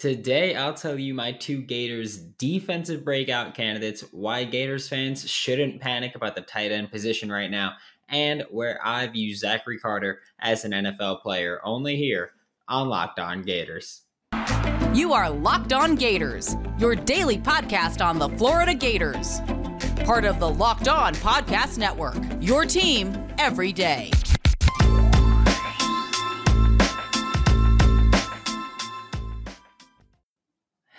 Today, 0.00 0.56
I'll 0.56 0.72
tell 0.72 0.98
you 0.98 1.12
my 1.12 1.30
two 1.30 1.60
Gators 1.60 2.16
defensive 2.16 3.04
breakout 3.04 3.54
candidates, 3.54 4.02
why 4.12 4.44
Gators 4.44 4.88
fans 4.88 5.28
shouldn't 5.28 5.78
panic 5.78 6.14
about 6.14 6.34
the 6.34 6.40
tight 6.40 6.72
end 6.72 6.90
position 6.90 7.30
right 7.30 7.50
now, 7.50 7.74
and 8.08 8.46
where 8.50 8.80
I 8.82 9.06
view 9.08 9.36
Zachary 9.36 9.78
Carter 9.78 10.20
as 10.38 10.64
an 10.64 10.72
NFL 10.72 11.20
player, 11.20 11.60
only 11.64 11.96
here 11.96 12.30
on 12.66 12.88
Locked 12.88 13.20
On 13.20 13.42
Gators. 13.42 14.00
You 14.94 15.12
are 15.12 15.28
Locked 15.28 15.74
On 15.74 15.94
Gators, 15.96 16.56
your 16.78 16.94
daily 16.94 17.36
podcast 17.36 18.02
on 18.02 18.18
the 18.18 18.30
Florida 18.38 18.72
Gators. 18.72 19.40
Part 20.06 20.24
of 20.24 20.40
the 20.40 20.48
Locked 20.48 20.88
On 20.88 21.14
Podcast 21.16 21.76
Network, 21.76 22.16
your 22.40 22.64
team 22.64 23.12
every 23.36 23.70
day. 23.70 24.10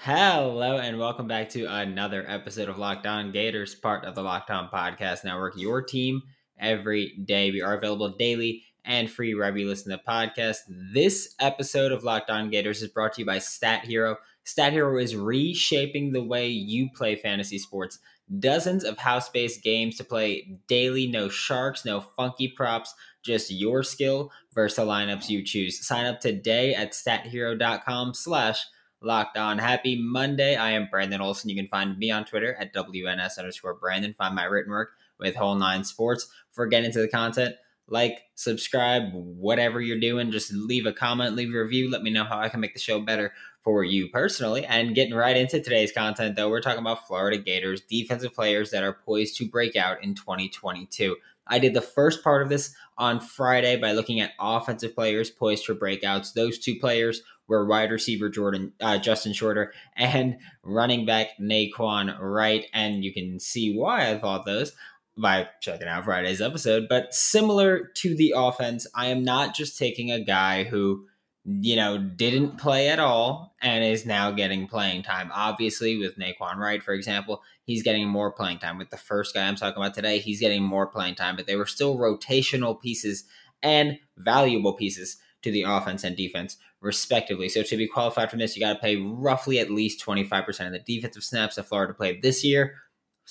Hello 0.03 0.79
and 0.79 0.97
welcome 0.97 1.27
back 1.27 1.49
to 1.49 1.65
another 1.65 2.25
episode 2.27 2.69
of 2.69 2.79
Locked 2.79 3.05
On 3.05 3.31
Gators, 3.31 3.75
part 3.75 4.03
of 4.03 4.15
the 4.15 4.23
Locked 4.23 4.49
On 4.49 4.67
Podcast 4.67 5.23
Network. 5.23 5.53
Your 5.55 5.83
team 5.83 6.23
every 6.59 7.15
day. 7.23 7.51
We 7.51 7.61
are 7.61 7.77
available 7.77 8.09
daily 8.09 8.63
and 8.83 9.11
free 9.11 9.35
wherever 9.35 9.59
you 9.59 9.67
listen 9.67 9.91
to 9.91 9.97
the 10.03 10.11
podcast. 10.11 10.61
This 10.91 11.35
episode 11.39 11.91
of 11.91 12.03
Locked 12.03 12.31
On 12.31 12.49
Gators 12.49 12.81
is 12.81 12.89
brought 12.89 13.13
to 13.13 13.21
you 13.21 13.27
by 13.27 13.37
Stat 13.37 13.85
Hero. 13.85 14.17
Stat 14.43 14.73
Hero 14.73 14.97
is 14.97 15.15
reshaping 15.15 16.13
the 16.13 16.23
way 16.23 16.47
you 16.47 16.89
play 16.95 17.15
fantasy 17.15 17.59
sports. 17.59 17.99
Dozens 18.39 18.83
of 18.83 18.97
house-based 18.97 19.61
games 19.61 19.97
to 19.97 20.03
play 20.03 20.57
daily. 20.67 21.05
No 21.05 21.29
sharks, 21.29 21.85
no 21.85 22.01
funky 22.01 22.47
props, 22.47 22.95
just 23.21 23.51
your 23.51 23.83
skill 23.83 24.31
versus 24.55 24.77
the 24.77 24.81
lineups 24.81 25.29
you 25.29 25.45
choose. 25.45 25.85
Sign 25.85 26.07
up 26.07 26.21
today 26.21 26.73
at 26.73 26.93
stathero.com 26.93 28.15
slash 28.15 28.65
Locked 29.01 29.37
On. 29.37 29.57
Happy 29.57 29.99
Monday. 30.01 30.55
I 30.55 30.71
am 30.71 30.87
Brandon 30.91 31.21
Olson. 31.21 31.49
You 31.49 31.55
can 31.55 31.67
find 31.67 31.97
me 31.97 32.11
on 32.11 32.25
Twitter 32.25 32.55
at 32.59 32.73
WNS 32.73 33.39
underscore 33.39 33.73
Brandon. 33.73 34.13
Find 34.17 34.35
my 34.35 34.43
written 34.43 34.71
work 34.71 34.91
with 35.19 35.35
Whole 35.35 35.55
Nine 35.55 35.83
Sports. 35.83 36.27
For 36.51 36.67
getting 36.67 36.85
into 36.85 36.99
the 36.99 37.07
content, 37.07 37.55
like, 37.87 38.19
subscribe, 38.35 39.11
whatever 39.13 39.81
you're 39.81 39.99
doing, 39.99 40.31
just 40.31 40.53
leave 40.53 40.85
a 40.85 40.93
comment, 40.93 41.35
leave 41.35 41.53
a 41.53 41.57
review. 41.57 41.89
Let 41.89 42.03
me 42.03 42.11
know 42.11 42.23
how 42.23 42.39
I 42.39 42.49
can 42.49 42.59
make 42.59 42.73
the 42.73 42.79
show 42.79 42.99
better 42.99 43.33
for 43.63 43.83
you 43.83 44.09
personally. 44.09 44.65
And 44.65 44.95
getting 44.95 45.13
right 45.13 45.35
into 45.35 45.59
today's 45.59 45.91
content, 45.91 46.35
though, 46.35 46.49
we're 46.49 46.61
talking 46.61 46.79
about 46.81 47.07
Florida 47.07 47.37
Gators 47.37 47.81
defensive 47.81 48.33
players 48.33 48.71
that 48.71 48.83
are 48.83 48.93
poised 48.93 49.37
to 49.37 49.47
break 49.47 49.75
out 49.75 50.03
in 50.03 50.15
2022. 50.15 51.15
I 51.47 51.59
did 51.59 51.73
the 51.73 51.81
first 51.81 52.23
part 52.23 52.41
of 52.41 52.49
this 52.49 52.73
on 52.97 53.19
Friday 53.19 53.77
by 53.77 53.93
looking 53.93 54.19
at 54.19 54.31
offensive 54.39 54.95
players 54.95 55.29
poised 55.29 55.65
for 55.65 55.75
breakouts. 55.75 56.33
Those 56.33 56.59
two 56.59 56.75
players 56.79 57.21
were 57.47 57.65
wide 57.65 57.91
receiver 57.91 58.29
Jordan 58.29 58.73
uh, 58.79 58.97
Justin 58.97 59.33
Shorter 59.33 59.73
and 59.95 60.37
running 60.63 61.05
back 61.05 61.29
Nay'Quan 61.39 62.17
Wright, 62.19 62.65
and 62.73 63.03
you 63.03 63.13
can 63.13 63.39
see 63.39 63.75
why 63.75 64.09
I 64.09 64.17
thought 64.17 64.45
those 64.45 64.71
by 65.17 65.49
checking 65.61 65.87
out 65.87 66.05
Friday's 66.05 66.41
episode. 66.41 66.87
But 66.87 67.13
similar 67.13 67.91
to 67.95 68.15
the 68.15 68.33
offense, 68.35 68.87
I 68.95 69.07
am 69.07 69.23
not 69.23 69.55
just 69.55 69.77
taking 69.77 70.11
a 70.11 70.23
guy 70.23 70.63
who 70.63 71.07
you 71.43 71.75
know 71.75 71.97
didn't 71.97 72.57
play 72.57 72.89
at 72.89 72.99
all 72.99 73.55
and 73.61 73.83
is 73.83 74.05
now 74.05 74.31
getting 74.31 74.67
playing 74.67 75.03
time. 75.03 75.31
Obviously, 75.33 75.97
with 75.97 76.17
Nay'Quan 76.17 76.57
Wright, 76.57 76.83
for 76.83 76.93
example, 76.93 77.41
he's 77.63 77.83
getting 77.83 78.07
more 78.07 78.31
playing 78.31 78.59
time. 78.59 78.77
With 78.77 78.89
the 78.89 78.97
first 78.97 79.33
guy 79.33 79.47
I'm 79.47 79.55
talking 79.55 79.81
about 79.81 79.93
today, 79.93 80.19
he's 80.19 80.39
getting 80.39 80.63
more 80.63 80.87
playing 80.87 81.15
time, 81.15 81.35
but 81.35 81.47
they 81.47 81.55
were 81.55 81.65
still 81.65 81.97
rotational 81.97 82.79
pieces 82.79 83.23
and 83.63 83.97
valuable 84.17 84.73
pieces 84.73 85.17
to 85.41 85.51
the 85.51 85.63
offense 85.63 86.03
and 86.03 86.15
defense, 86.15 86.57
respectively. 86.81 87.49
So 87.49 87.63
to 87.63 87.77
be 87.77 87.87
qualified 87.87 88.29
for 88.29 88.37
this, 88.37 88.55
you 88.55 88.61
got 88.61 88.73
to 88.73 88.79
pay 88.79 88.97
roughly 88.97 89.59
at 89.59 89.71
least 89.71 90.05
25% 90.05 90.67
of 90.67 90.73
the 90.73 90.79
defensive 90.79 91.23
snaps 91.23 91.55
that 91.55 91.67
Florida 91.67 91.93
played 91.93 92.21
this 92.21 92.43
year. 92.43 92.75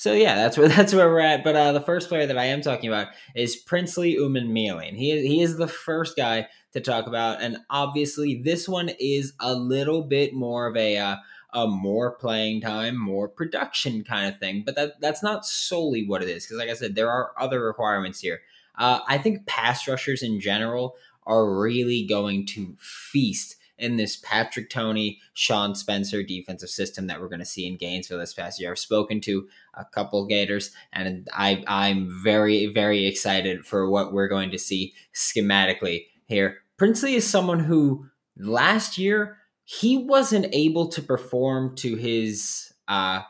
So 0.00 0.14
yeah, 0.14 0.34
that's 0.34 0.56
where 0.56 0.68
that's 0.76 0.94
where 0.94 1.10
we're 1.10 1.20
at. 1.20 1.44
But 1.44 1.56
uh, 1.56 1.72
the 1.72 1.80
first 1.82 2.08
player 2.08 2.26
that 2.26 2.38
I 2.38 2.46
am 2.46 2.62
talking 2.62 2.88
about 2.88 3.08
is 3.34 3.54
Princely 3.54 4.16
Umanmielen. 4.16 4.96
He 4.96 5.10
is, 5.10 5.26
he 5.26 5.42
is 5.42 5.56
the 5.58 5.68
first 5.68 6.16
guy 6.16 6.48
to 6.72 6.80
talk 6.80 7.06
about, 7.06 7.42
and 7.42 7.58
obviously 7.68 8.40
this 8.42 8.66
one 8.66 8.92
is 8.98 9.34
a 9.40 9.54
little 9.54 10.02
bit 10.02 10.32
more 10.32 10.66
of 10.66 10.74
a 10.74 10.96
uh, 10.96 11.16
a 11.52 11.66
more 11.66 12.12
playing 12.12 12.62
time, 12.62 12.96
more 12.96 13.28
production 13.28 14.02
kind 14.02 14.32
of 14.32 14.40
thing. 14.40 14.62
But 14.64 14.74
that 14.76 15.02
that's 15.02 15.22
not 15.22 15.44
solely 15.44 16.06
what 16.06 16.22
it 16.22 16.30
is, 16.30 16.46
because 16.46 16.56
like 16.56 16.70
I 16.70 16.74
said, 16.74 16.94
there 16.94 17.10
are 17.10 17.32
other 17.38 17.62
requirements 17.62 18.20
here. 18.20 18.40
Uh, 18.78 19.00
I 19.06 19.18
think 19.18 19.44
pass 19.44 19.86
rushers 19.86 20.22
in 20.22 20.40
general 20.40 20.94
are 21.26 21.60
really 21.60 22.06
going 22.06 22.46
to 22.46 22.74
feast 22.78 23.56
in 23.80 23.96
this 23.96 24.16
Patrick 24.16 24.70
Toney, 24.70 25.20
Sean 25.32 25.74
Spencer 25.74 26.22
defensive 26.22 26.68
system 26.68 27.06
that 27.06 27.20
we're 27.20 27.28
going 27.28 27.40
to 27.40 27.46
see 27.46 27.66
in 27.66 27.76
Gainesville 27.76 28.18
this 28.18 28.34
past 28.34 28.60
year. 28.60 28.70
I've 28.70 28.78
spoken 28.78 29.20
to 29.22 29.48
a 29.74 29.84
couple 29.84 30.26
Gators, 30.26 30.70
and 30.92 31.28
I, 31.32 31.64
I'm 31.66 32.08
very, 32.22 32.66
very 32.66 33.06
excited 33.06 33.64
for 33.64 33.90
what 33.90 34.12
we're 34.12 34.28
going 34.28 34.50
to 34.50 34.58
see 34.58 34.94
schematically 35.14 36.06
here. 36.26 36.58
Princely 36.76 37.14
is 37.14 37.28
someone 37.28 37.60
who 37.60 38.06
last 38.36 38.98
year 38.98 39.38
he 39.64 39.96
wasn't 39.96 40.46
able 40.52 40.88
to 40.88 41.02
perform 41.02 41.76
to 41.76 41.96
his, 41.96 42.72
uh, 42.88 43.20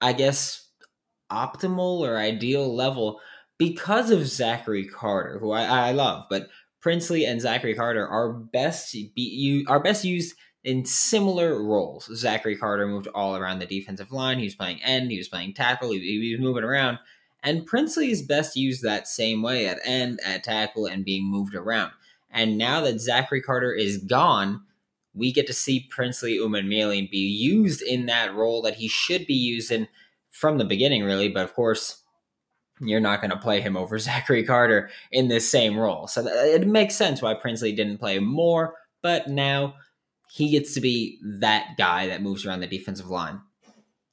I 0.00 0.12
guess, 0.12 0.68
optimal 1.30 2.00
or 2.00 2.16
ideal 2.16 2.74
level 2.74 3.20
because 3.58 4.10
of 4.10 4.26
Zachary 4.26 4.86
Carter, 4.86 5.38
who 5.38 5.52
I, 5.52 5.88
I 5.88 5.92
love, 5.92 6.24
but 6.28 6.48
Princely 6.84 7.24
and 7.24 7.40
Zachary 7.40 7.74
Carter 7.74 8.06
are 8.06 8.30
best 8.30 8.92
be, 8.92 9.22
you 9.22 9.64
are 9.68 9.80
best 9.80 10.04
used 10.04 10.36
in 10.64 10.84
similar 10.84 11.62
roles. 11.62 12.14
Zachary 12.14 12.58
Carter 12.58 12.86
moved 12.86 13.08
all 13.14 13.36
around 13.36 13.60
the 13.60 13.64
defensive 13.64 14.12
line. 14.12 14.38
He 14.38 14.44
was 14.44 14.54
playing 14.54 14.82
end, 14.82 15.10
he 15.10 15.16
was 15.16 15.28
playing 15.28 15.54
tackle, 15.54 15.92
he, 15.92 16.00
he 16.00 16.32
was 16.34 16.44
moving 16.44 16.62
around. 16.62 16.98
And 17.42 17.64
Princely 17.64 18.10
is 18.10 18.20
best 18.20 18.54
used 18.54 18.82
that 18.82 19.08
same 19.08 19.40
way 19.40 19.66
at 19.66 19.78
end, 19.82 20.20
at 20.22 20.44
tackle, 20.44 20.84
and 20.84 21.06
being 21.06 21.24
moved 21.24 21.54
around. 21.54 21.92
And 22.30 22.58
now 22.58 22.82
that 22.82 23.00
Zachary 23.00 23.40
Carter 23.40 23.72
is 23.72 23.96
gone, 23.96 24.60
we 25.14 25.32
get 25.32 25.46
to 25.46 25.54
see 25.54 25.88
Princely 25.88 26.36
Umanmielen 26.36 27.10
be 27.10 27.16
used 27.16 27.80
in 27.80 28.04
that 28.06 28.34
role 28.34 28.60
that 28.60 28.74
he 28.74 28.88
should 28.88 29.26
be 29.26 29.32
used 29.32 29.72
in 29.72 29.88
from 30.28 30.58
the 30.58 30.66
beginning, 30.66 31.02
really. 31.02 31.30
But 31.30 31.44
of 31.44 31.54
course, 31.54 32.02
you're 32.80 33.00
not 33.00 33.20
going 33.20 33.30
to 33.30 33.36
play 33.36 33.60
him 33.60 33.76
over 33.76 33.98
Zachary 34.00 34.44
Carter 34.44 34.90
in 35.12 35.28
this 35.28 35.50
same 35.50 35.78
role. 35.78 36.06
So 36.06 36.26
it 36.26 36.66
makes 36.66 36.96
sense 36.96 37.22
why 37.22 37.34
Princely 37.34 37.72
didn't 37.72 37.98
play 37.98 38.18
more, 38.18 38.74
but 39.02 39.28
now 39.28 39.74
he 40.30 40.50
gets 40.50 40.74
to 40.74 40.80
be 40.80 41.18
that 41.22 41.76
guy 41.78 42.08
that 42.08 42.22
moves 42.22 42.44
around 42.44 42.60
the 42.60 42.66
defensive 42.66 43.08
line. 43.08 43.40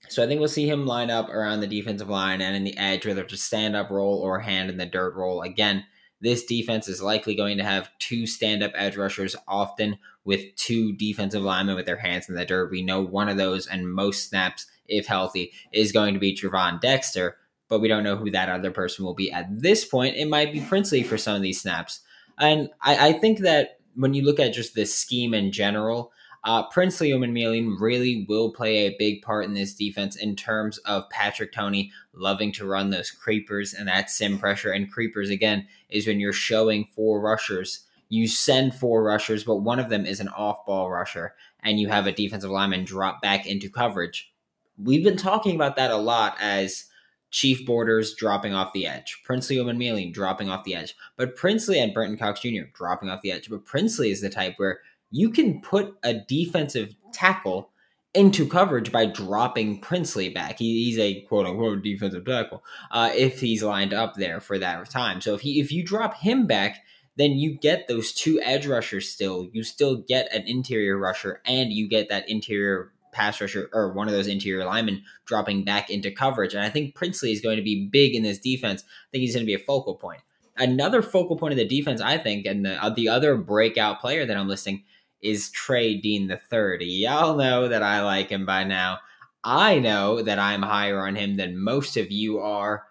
So 0.09 0.23
I 0.23 0.27
think 0.27 0.39
we'll 0.39 0.49
see 0.49 0.69
him 0.69 0.85
line 0.85 1.09
up 1.09 1.29
around 1.29 1.61
the 1.61 1.67
defensive 1.67 2.09
line 2.09 2.41
and 2.41 2.55
in 2.55 2.63
the 2.63 2.77
edge, 2.77 3.05
whether 3.05 3.21
it's 3.21 3.33
a 3.33 3.37
stand 3.37 3.75
up 3.75 3.89
role 3.89 4.19
or 4.19 4.39
hand 4.39 4.69
in 4.69 4.77
the 4.77 4.85
dirt 4.85 5.15
role. 5.15 5.41
Again, 5.41 5.85
this 6.19 6.45
defense 6.45 6.87
is 6.87 7.01
likely 7.01 7.33
going 7.33 7.57
to 7.57 7.63
have 7.63 7.89
two 7.97 8.27
stand 8.27 8.61
up 8.61 8.71
edge 8.75 8.97
rushers 8.97 9.35
often 9.47 9.97
with 10.23 10.55
two 10.55 10.93
defensive 10.93 11.41
linemen 11.41 11.75
with 11.75 11.85
their 11.85 11.97
hands 11.97 12.29
in 12.29 12.35
the 12.35 12.45
dirt. 12.45 12.71
We 12.71 12.83
know 12.83 13.01
one 13.01 13.29
of 13.29 13.37
those 13.37 13.65
and 13.65 13.91
most 13.91 14.29
snaps, 14.29 14.67
if 14.87 15.07
healthy, 15.07 15.51
is 15.71 15.91
going 15.91 16.13
to 16.13 16.19
be 16.19 16.35
Gervon 16.35 16.79
Dexter 16.79 17.37
but 17.71 17.79
we 17.79 17.87
don't 17.87 18.03
know 18.03 18.17
who 18.17 18.29
that 18.29 18.49
other 18.49 18.69
person 18.69 19.05
will 19.05 19.13
be 19.13 19.31
at 19.31 19.47
this 19.49 19.85
point. 19.85 20.17
It 20.17 20.27
might 20.27 20.51
be 20.51 20.59
Princely 20.59 21.03
for 21.03 21.17
some 21.17 21.37
of 21.37 21.41
these 21.41 21.61
snaps. 21.61 22.01
And 22.37 22.69
I, 22.81 23.07
I 23.07 23.13
think 23.13 23.39
that 23.39 23.79
when 23.95 24.13
you 24.13 24.25
look 24.25 24.41
at 24.41 24.53
just 24.53 24.75
this 24.75 24.93
scheme 24.93 25.33
in 25.33 25.53
general, 25.53 26.11
uh, 26.43 26.67
Princely 26.67 27.11
Umanmielen 27.11 27.79
really 27.79 28.25
will 28.27 28.51
play 28.51 28.79
a 28.79 28.95
big 28.99 29.21
part 29.21 29.45
in 29.45 29.53
this 29.53 29.73
defense 29.73 30.17
in 30.17 30.35
terms 30.35 30.79
of 30.79 31.09
Patrick 31.09 31.53
Toney 31.53 31.93
loving 32.13 32.51
to 32.53 32.65
run 32.65 32.89
those 32.89 33.09
creepers 33.09 33.73
and 33.73 33.87
that 33.87 34.09
sim 34.09 34.37
pressure. 34.37 34.73
And 34.73 34.91
creepers, 34.91 35.29
again, 35.29 35.65
is 35.87 36.07
when 36.07 36.19
you're 36.19 36.33
showing 36.33 36.89
four 36.93 37.21
rushers. 37.21 37.85
You 38.09 38.27
send 38.27 38.75
four 38.75 39.01
rushers, 39.01 39.45
but 39.45 39.57
one 39.57 39.79
of 39.79 39.87
them 39.87 40.05
is 40.05 40.19
an 40.19 40.27
off 40.27 40.65
ball 40.65 40.91
rusher, 40.91 41.35
and 41.61 41.79
you 41.79 41.87
have 41.87 42.05
a 42.05 42.11
defensive 42.11 42.51
lineman 42.51 42.83
drop 42.83 43.21
back 43.21 43.47
into 43.47 43.69
coverage. 43.69 44.33
We've 44.77 45.05
been 45.05 45.15
talking 45.15 45.55
about 45.55 45.77
that 45.77 45.91
a 45.91 45.95
lot 45.95 46.35
as 46.41 46.87
Chief 47.31 47.65
Borders 47.65 48.13
dropping 48.13 48.53
off 48.53 48.73
the 48.73 48.85
edge. 48.85 49.21
Princely 49.23 49.55
Umanmielen 49.55 50.13
dropping 50.13 50.49
off 50.49 50.65
the 50.65 50.75
edge. 50.75 50.95
But 51.17 51.35
Princely 51.35 51.79
and 51.79 51.93
Brenton 51.93 52.17
Cox 52.17 52.41
Jr. 52.41 52.63
dropping 52.73 53.09
off 53.09 53.21
the 53.21 53.31
edge. 53.31 53.49
But 53.49 53.65
Princely 53.65 54.11
is 54.11 54.21
the 54.21 54.29
type 54.29 54.55
where 54.57 54.79
you 55.09 55.29
can 55.29 55.61
put 55.61 55.95
a 56.03 56.13
defensive 56.13 56.95
tackle 57.13 57.71
into 58.13 58.45
coverage 58.45 58.91
by 58.91 59.05
dropping 59.05 59.79
Princely 59.79 60.29
back. 60.29 60.59
He, 60.59 60.85
he's 60.85 60.99
a 60.99 61.21
quote 61.21 61.47
unquote 61.47 61.81
defensive 61.81 62.25
tackle 62.25 62.63
uh, 62.91 63.11
if 63.15 63.39
he's 63.39 63.63
lined 63.63 63.93
up 63.93 64.15
there 64.15 64.41
for 64.41 64.59
that 64.59 64.89
time. 64.89 65.21
So 65.21 65.33
if 65.33 65.41
he 65.41 65.59
if 65.61 65.71
you 65.71 65.83
drop 65.83 66.15
him 66.15 66.45
back, 66.45 66.83
then 67.15 67.31
you 67.31 67.57
get 67.57 67.87
those 67.87 68.11
two 68.11 68.41
edge 68.41 68.67
rushers 68.67 69.09
still. 69.09 69.49
You 69.53 69.63
still 69.63 69.97
get 69.97 70.33
an 70.33 70.43
interior 70.45 70.97
rusher 70.97 71.41
and 71.45 71.71
you 71.71 71.87
get 71.87 72.09
that 72.09 72.29
interior 72.29 72.91
pass 73.11 73.39
rusher 73.41 73.69
or 73.73 73.93
one 73.93 74.07
of 74.07 74.13
those 74.13 74.27
interior 74.27 74.65
linemen 74.65 75.03
dropping 75.25 75.63
back 75.63 75.89
into 75.89 76.11
coverage. 76.11 76.53
And 76.53 76.63
I 76.63 76.69
think 76.69 76.95
Princely 76.95 77.31
is 77.31 77.41
going 77.41 77.57
to 77.57 77.63
be 77.63 77.87
big 77.87 78.15
in 78.15 78.23
this 78.23 78.39
defense. 78.39 78.83
I 78.83 79.07
think 79.11 79.21
he's 79.21 79.35
going 79.35 79.45
to 79.45 79.49
be 79.49 79.55
a 79.55 79.59
focal 79.59 79.95
point. 79.95 80.21
Another 80.57 81.01
focal 81.01 81.37
point 81.37 81.53
of 81.53 81.57
the 81.57 81.67
defense, 81.67 82.01
I 82.01 82.17
think, 82.17 82.45
and 82.45 82.65
the, 82.65 82.83
uh, 82.83 82.89
the 82.89 83.09
other 83.09 83.37
breakout 83.37 84.01
player 84.01 84.25
that 84.25 84.37
I'm 84.37 84.47
listing 84.47 84.83
is 85.21 85.49
Trey 85.51 85.95
Dean 85.95 86.27
the 86.27 86.37
third. 86.37 86.81
Y'all 86.81 87.37
know 87.37 87.67
that 87.67 87.83
I 87.83 88.03
like 88.03 88.29
him 88.29 88.45
by 88.45 88.63
now. 88.63 88.99
I 89.43 89.79
know 89.79 90.21
that 90.21 90.39
I'm 90.39 90.61
higher 90.61 90.99
on 91.05 91.15
him 91.15 91.37
than 91.37 91.57
most 91.57 91.97
of 91.97 92.11
you 92.11 92.39
are, 92.39 92.85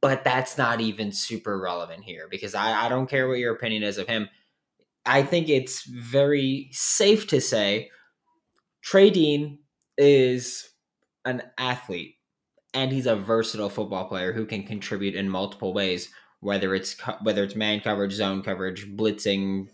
but 0.00 0.24
that's 0.24 0.58
not 0.58 0.80
even 0.80 1.12
super 1.12 1.58
relevant 1.58 2.04
here 2.04 2.28
because 2.30 2.54
I, 2.54 2.86
I 2.86 2.88
don't 2.88 3.08
care 3.08 3.28
what 3.28 3.38
your 3.38 3.54
opinion 3.54 3.82
is 3.82 3.98
of 3.98 4.08
him. 4.08 4.28
I 5.04 5.22
think 5.22 5.48
it's 5.48 5.84
very 5.84 6.68
safe 6.72 7.28
to 7.28 7.40
say 7.40 7.90
Trey 8.86 9.10
Dean 9.10 9.58
is 9.98 10.70
an 11.24 11.42
athlete 11.58 12.18
and 12.72 12.92
he's 12.92 13.06
a 13.06 13.16
versatile 13.16 13.68
football 13.68 14.06
player 14.06 14.32
who 14.32 14.46
can 14.46 14.62
contribute 14.62 15.16
in 15.16 15.28
multiple 15.28 15.74
ways 15.74 16.08
whether 16.38 16.72
it's 16.72 16.94
whether 17.22 17.42
it's 17.42 17.56
man 17.56 17.80
coverage 17.80 18.12
zone 18.12 18.44
coverage 18.44 18.86
blitzing 18.94 19.66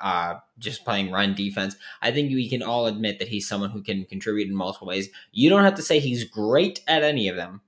uh, 0.00 0.34
just 0.58 0.84
playing 0.84 1.10
run 1.10 1.34
defense. 1.34 1.76
I 2.02 2.10
think 2.10 2.30
we 2.30 2.50
can 2.50 2.62
all 2.62 2.86
admit 2.86 3.18
that 3.20 3.28
he's 3.28 3.48
someone 3.48 3.70
who 3.70 3.82
can 3.82 4.04
contribute 4.04 4.48
in 4.48 4.54
multiple 4.54 4.88
ways. 4.88 5.08
You 5.32 5.48
don't 5.48 5.64
have 5.64 5.76
to 5.76 5.82
say 5.82 5.98
he's 5.98 6.24
great 6.24 6.82
at 6.86 7.02
any 7.02 7.28
of 7.28 7.36
them 7.36 7.62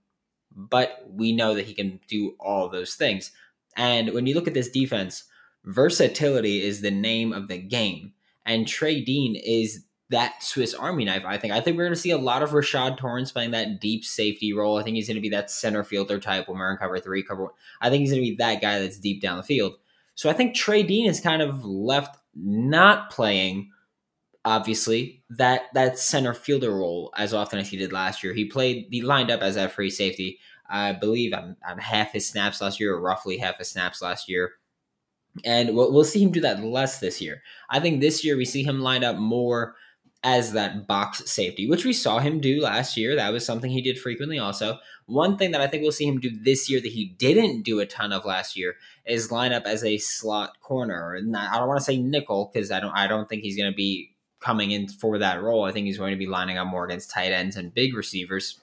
but 0.54 1.02
we 1.08 1.32
know 1.32 1.54
that 1.54 1.64
he 1.64 1.72
can 1.72 1.98
do 2.08 2.34
all 2.38 2.68
those 2.68 2.94
things. 2.94 3.30
And 3.74 4.12
when 4.12 4.26
you 4.26 4.34
look 4.34 4.48
at 4.48 4.52
this 4.52 4.68
defense 4.68 5.24
versatility 5.64 6.62
is 6.62 6.82
the 6.82 6.90
name 6.90 7.32
of 7.32 7.48
the 7.48 7.56
game 7.56 8.12
and 8.44 8.68
trey 8.68 9.00
dean 9.00 9.34
is 9.36 9.84
that 10.10 10.42
Swiss 10.42 10.74
Army 10.74 11.04
knife. 11.04 11.24
I 11.24 11.38
think. 11.38 11.52
I 11.52 11.60
think 11.60 11.76
we're 11.76 11.84
going 11.84 11.94
to 11.94 12.00
see 12.00 12.10
a 12.10 12.18
lot 12.18 12.42
of 12.42 12.50
Rashad 12.50 12.98
Torrence 12.98 13.32
playing 13.32 13.52
that 13.52 13.80
deep 13.80 14.04
safety 14.04 14.52
role. 14.52 14.78
I 14.78 14.82
think 14.82 14.96
he's 14.96 15.06
going 15.06 15.16
to 15.16 15.20
be 15.20 15.28
that 15.30 15.50
center 15.50 15.82
fielder 15.82 16.18
type 16.18 16.48
when 16.48 16.58
we're 16.58 16.72
in 16.72 16.76
cover 16.76 16.98
three, 16.98 17.22
cover. 17.22 17.44
One. 17.44 17.52
I 17.80 17.88
think 17.88 18.00
he's 18.00 18.10
going 18.10 18.22
to 18.22 18.30
be 18.30 18.36
that 18.36 18.60
guy 18.60 18.80
that's 18.80 18.98
deep 18.98 19.22
down 19.22 19.36
the 19.36 19.42
field. 19.42 19.74
So 20.14 20.28
I 20.28 20.32
think 20.32 20.54
Trey 20.54 20.82
Dean 20.82 21.08
is 21.08 21.20
kind 21.20 21.40
of 21.40 21.64
left 21.64 22.18
not 22.34 23.10
playing, 23.10 23.70
obviously 24.44 25.22
that 25.30 25.62
that 25.74 25.98
center 25.98 26.34
fielder 26.34 26.72
role 26.72 27.12
as 27.16 27.32
often 27.32 27.58
as 27.58 27.68
he 27.68 27.76
did 27.76 27.92
last 27.92 28.22
year. 28.22 28.34
He 28.34 28.44
played. 28.44 28.88
He 28.90 29.02
lined 29.02 29.30
up 29.30 29.40
as 29.40 29.56
a 29.56 29.68
free 29.68 29.90
safety. 29.90 30.38
I 30.68 30.92
believe 30.92 31.32
on, 31.32 31.56
on 31.68 31.78
half 31.78 32.12
his 32.12 32.28
snaps 32.28 32.60
last 32.60 32.78
year, 32.78 32.94
or 32.94 33.00
roughly 33.00 33.38
half 33.38 33.58
his 33.58 33.70
snaps 33.70 34.02
last 34.02 34.28
year. 34.28 34.52
And 35.44 35.76
we'll, 35.76 35.92
we'll 35.92 36.04
see 36.04 36.22
him 36.22 36.32
do 36.32 36.40
that 36.40 36.62
less 36.62 37.00
this 37.00 37.20
year. 37.20 37.42
I 37.70 37.80
think 37.80 38.00
this 38.00 38.24
year 38.24 38.36
we 38.36 38.44
see 38.44 38.62
him 38.62 38.80
lined 38.80 39.04
up 39.04 39.16
more 39.16 39.74
as 40.22 40.52
that 40.52 40.86
box 40.86 41.30
safety, 41.30 41.66
which 41.66 41.84
we 41.84 41.92
saw 41.92 42.18
him 42.18 42.40
do 42.40 42.60
last 42.60 42.96
year. 42.96 43.16
That 43.16 43.32
was 43.32 43.44
something 43.44 43.70
he 43.70 43.80
did 43.80 43.98
frequently 43.98 44.38
also. 44.38 44.78
One 45.06 45.38
thing 45.38 45.50
that 45.52 45.62
I 45.62 45.66
think 45.66 45.82
we'll 45.82 45.92
see 45.92 46.06
him 46.06 46.20
do 46.20 46.30
this 46.30 46.68
year 46.68 46.80
that 46.80 46.92
he 46.92 47.14
didn't 47.18 47.62
do 47.62 47.80
a 47.80 47.86
ton 47.86 48.12
of 48.12 48.26
last 48.26 48.56
year 48.56 48.76
is 49.06 49.32
line 49.32 49.52
up 49.52 49.64
as 49.64 49.82
a 49.82 49.96
slot 49.96 50.60
corner. 50.60 51.14
And 51.14 51.34
I 51.34 51.56
don't 51.56 51.68
want 51.68 51.78
to 51.78 51.84
say 51.84 51.96
nickel 51.96 52.50
because 52.52 52.70
I 52.70 52.80
don't 52.80 52.92
I 52.92 53.06
don't 53.06 53.28
think 53.28 53.42
he's 53.42 53.56
going 53.56 53.72
to 53.72 53.76
be 53.76 54.14
coming 54.40 54.72
in 54.72 54.88
for 54.88 55.18
that 55.18 55.42
role. 55.42 55.64
I 55.64 55.72
think 55.72 55.86
he's 55.86 55.98
going 55.98 56.12
to 56.12 56.18
be 56.18 56.26
lining 56.26 56.58
up 56.58 56.66
more 56.66 56.84
against 56.84 57.10
tight 57.10 57.32
ends 57.32 57.56
and 57.56 57.72
big 57.72 57.94
receivers. 57.94 58.60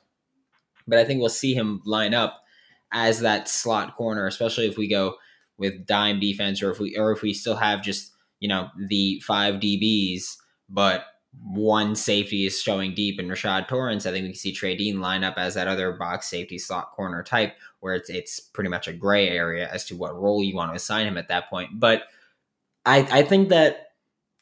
But 0.87 0.99
I 0.99 1.05
think 1.05 1.19
we'll 1.19 1.29
see 1.29 1.53
him 1.53 1.81
line 1.85 2.13
up 2.13 2.43
as 2.91 3.19
that 3.21 3.49
slot 3.49 3.95
corner, 3.95 4.27
especially 4.27 4.67
if 4.67 4.77
we 4.77 4.87
go 4.87 5.15
with 5.57 5.87
dime 5.87 6.19
defense 6.19 6.61
or 6.61 6.71
if 6.71 6.79
we 6.79 6.95
or 6.95 7.11
if 7.11 7.23
we 7.23 7.33
still 7.33 7.55
have 7.55 7.81
just, 7.81 8.11
you 8.39 8.47
know, 8.47 8.69
the 8.77 9.19
five 9.25 9.55
DBs, 9.55 10.37
but 10.69 11.05
one 11.43 11.95
safety 11.95 12.45
is 12.45 12.61
showing 12.61 12.93
deep 12.93 13.19
in 13.19 13.27
Rashad 13.27 13.67
Torrence, 13.67 14.05
I 14.05 14.11
think 14.11 14.23
we 14.23 14.29
can 14.29 14.37
see 14.37 14.51
Trey 14.51 14.75
Dean 14.75 14.99
line 14.99 15.23
up 15.23 15.35
as 15.37 15.55
that 15.55 15.67
other 15.67 15.91
box 15.93 16.29
safety 16.29 16.57
slot 16.57 16.91
corner 16.91 17.23
type, 17.23 17.55
where 17.79 17.95
it's 17.95 18.09
it's 18.09 18.39
pretty 18.39 18.69
much 18.69 18.87
a 18.87 18.93
gray 18.93 19.29
area 19.29 19.69
as 19.71 19.85
to 19.85 19.95
what 19.95 20.19
role 20.19 20.43
you 20.43 20.55
want 20.55 20.71
to 20.71 20.75
assign 20.75 21.07
him 21.07 21.17
at 21.17 21.27
that 21.29 21.49
point. 21.49 21.79
But 21.79 22.03
I, 22.85 23.07
I 23.11 23.23
think 23.23 23.49
that 23.49 23.87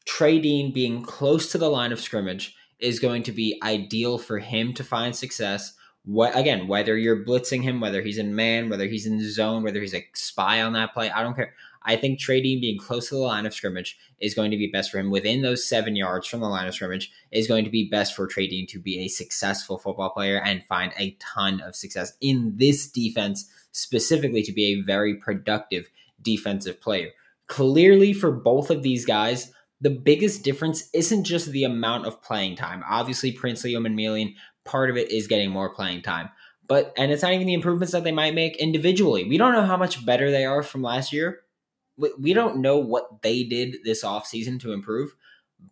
Trey 0.06 0.40
Dean 0.40 0.72
being 0.72 1.02
close 1.02 1.52
to 1.52 1.58
the 1.58 1.70
line 1.70 1.92
of 1.92 2.00
scrimmage 2.00 2.56
is 2.80 3.00
going 3.00 3.24
to 3.24 3.32
be 3.32 3.60
ideal 3.64 4.18
for 4.18 4.40
him 4.40 4.74
to 4.74 4.84
find 4.84 5.16
success. 5.16 5.74
What 6.04 6.38
again, 6.38 6.68
whether 6.68 6.96
you're 6.96 7.26
blitzing 7.26 7.64
him, 7.64 7.80
whether 7.80 8.02
he's 8.02 8.20
in 8.20 8.36
man, 8.36 8.70
whether 8.70 8.86
he's 8.86 9.08
in 9.08 9.20
zone, 9.28 9.64
whether 9.64 9.82
he's 9.82 9.96
a 9.96 10.08
spy 10.14 10.62
on 10.62 10.74
that 10.74 10.94
play, 10.94 11.10
I 11.10 11.24
don't 11.24 11.36
care. 11.36 11.54
I 11.86 11.96
think 11.96 12.20
Trey 12.20 12.42
Dean 12.42 12.60
being 12.60 12.80
close 12.80 13.10
to 13.10 13.16
the 13.16 13.22
line 13.22 13.46
of 13.46 13.54
scrimmage 13.54 13.98
is 14.20 14.34
going 14.34 14.52
to 14.52 14.58
be 14.58 14.68
best 14.68 14.92
for 14.92 14.98
him 14.98 15.12
within 15.12 15.44
those 15.44 15.68
seven 15.68 15.96
yards 15.96 16.28
from 16.28 16.40
the 16.40 16.50
line 16.50 16.68
of 16.68 16.74
scrimmage 16.74 17.12
is 17.32 17.48
going 17.48 17.64
to 17.64 17.70
be 17.70 17.88
best 17.90 18.16
for 18.16 18.28
Trey 18.28 18.48
Dean 18.48 18.66
to 18.68 18.80
be 18.80 19.00
a 19.00 19.08
successful 19.08 19.78
football 19.78 20.10
player 20.10 20.42
and 20.44 20.66
find 20.66 20.92
a 20.98 21.16
ton 21.20 21.62
of 21.62 21.76
success 21.76 22.14
in 22.22 22.56
this 22.58 22.90
defense, 22.90 23.50
specifically 23.72 24.42
to 24.42 24.52
be 24.52 24.66
a 24.66 24.82
very 24.82 25.16
productive 25.16 25.88
defensive 26.22 26.82
player. 26.82 27.10
Clearly, 27.48 28.14
for 28.14 28.32
both 28.32 28.72
of 28.72 28.82
these 28.82 29.06
guys, 29.06 29.52
the 29.80 29.92
biggest 29.92 30.44
difference 30.44 30.90
isn't 30.94 31.26
just 31.26 31.52
the 31.52 31.64
amount 31.64 32.08
of 32.08 32.22
playing 32.24 32.56
time. 32.56 32.84
Obviously, 32.90 33.32
Princely 33.32 33.74
Umanmielen, 33.74 34.34
part 34.64 34.90
of 34.90 34.98
it 34.98 35.12
is 35.12 35.28
getting 35.28 35.52
more 35.52 35.74
playing 35.74 36.02
time. 36.02 36.30
But 36.68 36.94
and 36.98 37.12
it's 37.12 37.22
not 37.22 37.34
even 37.34 37.46
the 37.46 37.54
improvements 37.54 37.92
that 37.92 38.04
they 38.04 38.12
might 38.12 38.34
make 38.34 38.56
individually. 38.56 39.24
We 39.24 39.38
don't 39.38 39.54
know 39.54 39.66
how 39.66 39.78
much 39.78 40.04
better 40.04 40.32
they 40.32 40.46
are 40.46 40.64
from 40.64 40.82
last 40.82 41.14
year 41.14 41.42
we 41.98 42.34
don't 42.34 42.58
know 42.58 42.78
what 42.78 43.22
they 43.22 43.44
did 43.44 43.78
this 43.84 44.04
offseason 44.04 44.60
to 44.62 44.74
improve, 44.74 45.16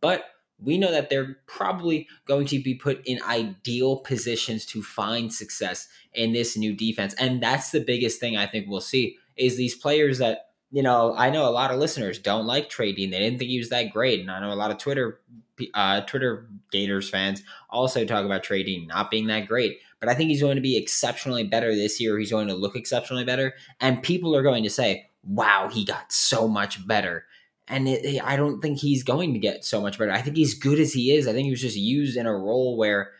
but 0.01 0.25
we 0.59 0.77
know 0.77 0.91
that 0.91 1.09
they're 1.09 1.37
probably 1.45 2.07
going 2.25 2.45
to 2.47 2.59
be 2.59 2.75
put 2.75 3.05
in 3.05 3.21
ideal 3.23 3.97
positions 3.97 4.65
to 4.67 4.81
find 4.81 5.33
success 5.33 5.87
in 6.13 6.31
this 6.31 6.55
new 6.55 6.73
defense. 6.73 7.13
And 7.15 7.41
that's 7.41 7.71
the 7.71 7.81
biggest 7.81 8.19
thing 8.19 8.37
I 8.37 8.47
think 8.47 8.67
we'll 8.67 8.81
see 8.81 9.17
is 9.35 9.57
these 9.57 9.75
players 9.75 10.19
that, 10.19 10.51
you 10.71 10.81
know, 10.81 11.13
I 11.17 11.29
know 11.29 11.47
a 11.47 11.51
lot 11.51 11.71
of 11.71 11.79
listeners 11.79 12.19
don't 12.19 12.45
like 12.45 12.73
Dean. 12.75 12.95
They 12.95 13.19
didn't 13.19 13.39
think 13.39 13.49
he 13.49 13.57
was 13.57 13.69
that 13.69 13.91
great. 13.91 14.21
And 14.21 14.31
I 14.31 14.39
know 14.39 14.53
a 14.53 14.55
lot 14.55 14.71
of 14.71 14.77
Twitter 14.77 15.19
uh, 15.75 16.01
Twitter 16.01 16.47
Gators 16.71 17.09
fans 17.09 17.43
also 17.69 18.05
talk 18.05 18.25
about 18.25 18.43
Dean 18.43 18.87
not 18.87 19.11
being 19.11 19.27
that 19.27 19.47
great. 19.47 19.79
But 19.99 20.09
I 20.09 20.15
think 20.15 20.29
he's 20.29 20.41
going 20.41 20.55
to 20.55 20.61
be 20.61 20.77
exceptionally 20.77 21.43
better 21.43 21.75
this 21.75 21.99
year. 21.99 22.17
He's 22.17 22.31
going 22.31 22.47
to 22.47 22.55
look 22.55 22.75
exceptionally 22.75 23.23
better. 23.23 23.53
And 23.79 24.03
people 24.03 24.35
are 24.35 24.43
going 24.43 24.63
to 24.63 24.69
say, 24.69 25.09
wow, 25.23 25.69
he 25.71 25.85
got 25.85 26.11
so 26.11 26.47
much 26.47 26.85
better. 26.85 27.25
And 27.67 27.87
it, 27.87 28.21
I 28.23 28.35
don't 28.35 28.61
think 28.61 28.79
he's 28.79 29.03
going 29.03 29.33
to 29.33 29.39
get 29.39 29.63
so 29.63 29.81
much 29.81 29.97
better. 29.97 30.11
I 30.11 30.21
think 30.21 30.35
he's 30.35 30.53
good 30.53 30.79
as 30.79 30.93
he 30.93 31.15
is. 31.15 31.27
I 31.27 31.33
think 31.33 31.45
he 31.45 31.51
was 31.51 31.61
just 31.61 31.77
used 31.77 32.17
in 32.17 32.25
a 32.25 32.35
role 32.35 32.77
where 32.77 33.11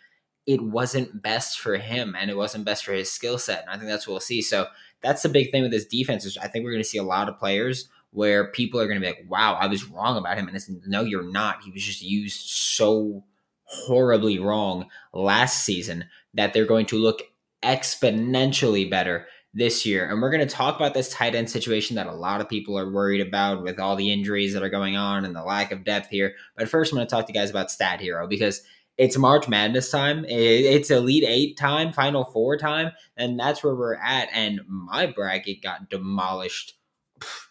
it 0.45 0.61
wasn't 0.61 1.21
best 1.21 1.59
for 1.59 1.77
him 1.77 2.15
and 2.19 2.29
it 2.29 2.35
wasn't 2.35 2.65
best 2.65 2.83
for 2.83 2.91
his 2.91 3.11
skill 3.11 3.37
set. 3.37 3.61
And 3.61 3.69
I 3.69 3.77
think 3.77 3.87
that's 3.87 4.05
what 4.05 4.13
we'll 4.13 4.19
see. 4.19 4.41
So 4.41 4.67
that's 5.01 5.23
the 5.23 5.29
big 5.29 5.51
thing 5.51 5.63
with 5.63 5.71
this 5.71 5.85
defense 5.85 6.25
is 6.25 6.37
I 6.37 6.47
think 6.47 6.65
we're 6.65 6.71
going 6.71 6.83
to 6.83 6.89
see 6.89 6.97
a 6.97 7.03
lot 7.03 7.29
of 7.29 7.39
players 7.39 7.87
where 8.11 8.51
people 8.51 8.79
are 8.79 8.87
going 8.87 8.99
to 8.99 9.01
be 9.01 9.07
like, 9.07 9.25
wow, 9.27 9.53
I 9.53 9.67
was 9.67 9.85
wrong 9.85 10.17
about 10.17 10.37
him. 10.37 10.47
And 10.47 10.55
it's 10.55 10.69
no, 10.85 11.03
you're 11.03 11.31
not. 11.31 11.63
He 11.63 11.71
was 11.71 11.83
just 11.83 12.01
used 12.01 12.49
so 12.49 13.23
horribly 13.63 14.39
wrong 14.39 14.89
last 15.13 15.63
season 15.63 16.05
that 16.33 16.53
they're 16.53 16.65
going 16.65 16.85
to 16.87 16.97
look 16.97 17.21
exponentially 17.63 18.89
better 18.89 19.27
this 19.53 19.85
year. 19.85 20.09
And 20.09 20.21
we're 20.21 20.31
going 20.31 20.47
to 20.47 20.55
talk 20.55 20.75
about 20.75 20.93
this 20.93 21.09
tight 21.09 21.35
end 21.35 21.49
situation 21.49 21.95
that 21.95 22.07
a 22.07 22.13
lot 22.13 22.41
of 22.41 22.49
people 22.49 22.77
are 22.77 22.91
worried 22.91 23.21
about 23.21 23.63
with 23.63 23.79
all 23.79 23.95
the 23.95 24.11
injuries 24.11 24.53
that 24.53 24.63
are 24.63 24.69
going 24.69 24.97
on 24.97 25.25
and 25.25 25.35
the 25.35 25.43
lack 25.43 25.71
of 25.71 25.83
depth 25.83 26.09
here. 26.09 26.33
But 26.57 26.69
first, 26.69 26.91
I'm 26.91 26.97
going 26.97 27.07
to 27.07 27.11
talk 27.11 27.27
to 27.27 27.33
you 27.33 27.39
guys 27.39 27.51
about 27.51 27.71
Stat 27.71 28.01
Hero 28.01 28.27
because 28.27 28.61
it's 28.97 29.17
March 29.17 29.47
Madness 29.47 29.89
time. 29.89 30.25
It's 30.27 30.91
Elite 30.91 31.25
Eight 31.27 31.57
time, 31.57 31.91
Final 31.91 32.25
Four 32.25 32.57
time, 32.57 32.91
and 33.17 33.39
that's 33.39 33.63
where 33.63 33.75
we're 33.75 33.95
at. 33.95 34.29
And 34.33 34.61
my 34.67 35.07
bracket 35.07 35.63
got 35.63 35.89
demolished 35.89 36.75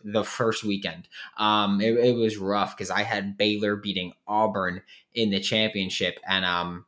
the 0.04 0.23
first 0.23 0.62
weekend. 0.62 1.09
Um, 1.38 1.80
it, 1.80 1.94
it 1.94 2.14
was 2.14 2.37
rough 2.37 2.76
because 2.76 2.90
I 2.90 3.02
had 3.02 3.37
Baylor 3.37 3.75
beating 3.75 4.12
Auburn 4.26 4.82
in 5.14 5.30
the 5.30 5.40
championship, 5.40 6.21
and 6.28 6.44
um, 6.44 6.85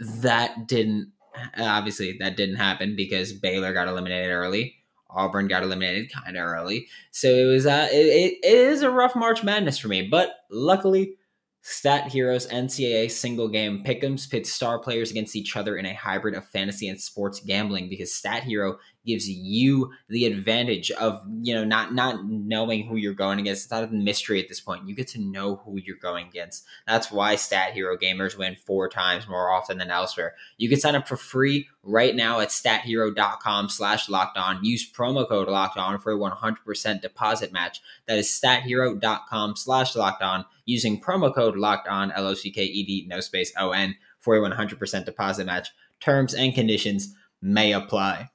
that 0.00 0.66
didn't 0.66 1.12
obviously 1.56 2.16
that 2.20 2.36
didn't 2.36 2.56
happen 2.56 2.96
because 2.96 3.32
Baylor 3.32 3.72
got 3.72 3.88
eliminated 3.88 4.30
early. 4.30 4.74
Auburn 5.10 5.48
got 5.48 5.62
eliminated 5.62 6.12
kind 6.12 6.36
of 6.36 6.44
early. 6.44 6.86
So 7.12 7.28
it 7.28 7.44
was 7.44 7.66
uh, 7.66 7.88
it, 7.90 8.38
it 8.42 8.44
is 8.44 8.82
a 8.82 8.90
rough 8.90 9.16
March 9.16 9.42
Madness 9.42 9.78
for 9.78 9.88
me, 9.88 10.02
but 10.02 10.32
luckily 10.50 11.16
Stat 11.62 12.10
Hero's 12.10 12.46
NCAA 12.46 13.10
single 13.10 13.48
game 13.48 13.82
pick'ems 13.84 14.28
pit 14.30 14.46
star 14.46 14.78
players 14.78 15.10
against 15.10 15.36
each 15.36 15.56
other 15.56 15.76
in 15.76 15.86
a 15.86 15.94
hybrid 15.94 16.34
of 16.34 16.48
fantasy 16.48 16.88
and 16.88 17.00
sports 17.00 17.40
gambling 17.40 17.88
because 17.88 18.14
Stat 18.14 18.44
Hero 18.44 18.78
gives 19.08 19.28
you 19.28 19.90
the 20.08 20.26
advantage 20.26 20.90
of 20.92 21.20
you 21.42 21.54
know 21.54 21.64
not 21.64 21.94
not 21.94 22.24
knowing 22.26 22.86
who 22.86 22.96
you're 22.96 23.14
going 23.14 23.40
against. 23.40 23.64
It's 23.64 23.70
not 23.72 23.84
a 23.84 23.88
mystery 23.88 24.40
at 24.40 24.48
this 24.48 24.60
point. 24.60 24.86
You 24.86 24.94
get 24.94 25.08
to 25.08 25.20
know 25.20 25.56
who 25.56 25.78
you're 25.78 25.96
going 25.96 26.28
against. 26.28 26.64
That's 26.86 27.10
why 27.10 27.36
Stat 27.36 27.72
Hero 27.72 27.96
gamers 27.96 28.36
win 28.36 28.54
four 28.54 28.88
times 28.88 29.26
more 29.26 29.50
often 29.50 29.78
than 29.78 29.90
elsewhere. 29.90 30.34
You 30.58 30.68
can 30.68 30.78
sign 30.78 30.94
up 30.94 31.08
for 31.08 31.16
free 31.16 31.68
right 31.82 32.14
now 32.14 32.40
at 32.40 32.50
stathero.com 32.50 33.70
slash 33.70 34.08
locked 34.08 34.36
on. 34.36 34.62
Use 34.62 34.90
promo 34.90 35.26
code 35.26 35.48
locked 35.48 35.78
on 35.78 35.98
for 35.98 36.12
a 36.12 36.18
100% 36.18 37.00
deposit 37.00 37.50
match. 37.50 37.80
That 38.06 38.18
is 38.18 38.28
stathero.com 38.28 39.56
slash 39.56 39.96
locked 39.96 40.22
on 40.22 40.44
using 40.66 41.00
promo 41.00 41.34
code 41.34 41.56
locked 41.56 41.88
on, 41.88 42.12
L 42.12 42.26
O 42.26 42.34
C 42.34 42.50
K 42.50 42.62
E 42.62 42.84
D, 42.84 43.06
no 43.08 43.20
space 43.20 43.52
O 43.56 43.70
N, 43.70 43.96
for 44.20 44.36
a 44.36 44.40
100% 44.40 45.04
deposit 45.04 45.46
match. 45.46 45.70
Terms 45.98 46.34
and 46.34 46.54
conditions 46.54 47.14
may 47.40 47.72
apply. 47.72 48.28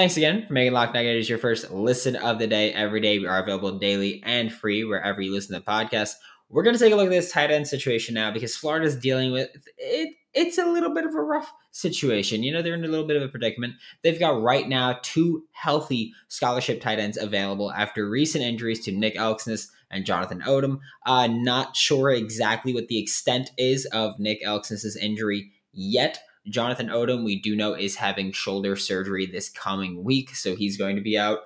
Thanks 0.00 0.16
again 0.16 0.46
for 0.46 0.54
making 0.54 0.72
Locked 0.72 0.96
On 0.96 1.02
Gators 1.02 1.28
your 1.28 1.36
first 1.36 1.70
listen 1.70 2.16
of 2.16 2.38
the 2.38 2.46
day 2.46 2.72
every 2.72 3.02
day. 3.02 3.18
We 3.18 3.26
are 3.26 3.42
available 3.42 3.78
daily 3.78 4.22
and 4.24 4.50
free 4.50 4.82
wherever 4.82 5.20
you 5.20 5.30
listen 5.30 5.54
to 5.54 5.60
podcasts. 5.60 6.14
we're 6.48 6.62
going 6.62 6.74
to 6.74 6.82
take 6.82 6.94
a 6.94 6.96
look 6.96 7.04
at 7.04 7.10
this 7.10 7.30
tight 7.30 7.50
end 7.50 7.68
situation 7.68 8.14
now 8.14 8.30
because 8.30 8.56
Florida's 8.56 8.96
dealing 8.96 9.30
with 9.30 9.50
it. 9.76 10.14
It's 10.32 10.56
a 10.56 10.64
little 10.64 10.94
bit 10.94 11.04
of 11.04 11.14
a 11.14 11.20
rough 11.20 11.52
situation. 11.72 12.42
You 12.42 12.50
know, 12.50 12.62
they're 12.62 12.72
in 12.72 12.82
a 12.82 12.88
little 12.88 13.06
bit 13.06 13.18
of 13.18 13.22
a 13.22 13.28
predicament. 13.28 13.74
They've 14.02 14.18
got 14.18 14.40
right 14.40 14.66
now 14.66 15.00
two 15.02 15.44
healthy 15.52 16.14
scholarship 16.28 16.80
tight 16.80 16.98
ends 16.98 17.18
available 17.18 17.70
after 17.70 18.08
recent 18.08 18.42
injuries 18.42 18.82
to 18.86 18.92
Nick 18.92 19.16
Elksnis 19.16 19.66
and 19.90 20.06
Jonathan 20.06 20.40
Odom. 20.46 20.78
Uh, 21.04 21.26
not 21.26 21.76
sure 21.76 22.08
exactly 22.08 22.72
what 22.72 22.88
the 22.88 22.98
extent 22.98 23.50
is 23.58 23.84
of 23.92 24.18
Nick 24.18 24.42
Elksnis's 24.42 24.96
injury 24.96 25.52
yet. 25.74 26.22
Jonathan 26.48 26.88
Odom, 26.88 27.24
we 27.24 27.40
do 27.40 27.54
know, 27.54 27.74
is 27.74 27.96
having 27.96 28.32
shoulder 28.32 28.76
surgery 28.76 29.26
this 29.26 29.48
coming 29.48 30.02
week, 30.02 30.34
so 30.34 30.56
he's 30.56 30.76
going 30.76 30.96
to 30.96 31.02
be 31.02 31.18
out. 31.18 31.40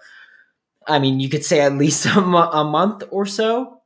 I 0.87 0.99
mean, 0.99 1.21
you 1.21 1.29
could 1.29 1.45
say 1.45 1.61
at 1.61 1.75
least 1.75 2.07
a, 2.07 2.21
mo- 2.21 2.51
a 2.51 2.65
month 2.65 3.03
or 3.11 3.27
so. 3.27 3.81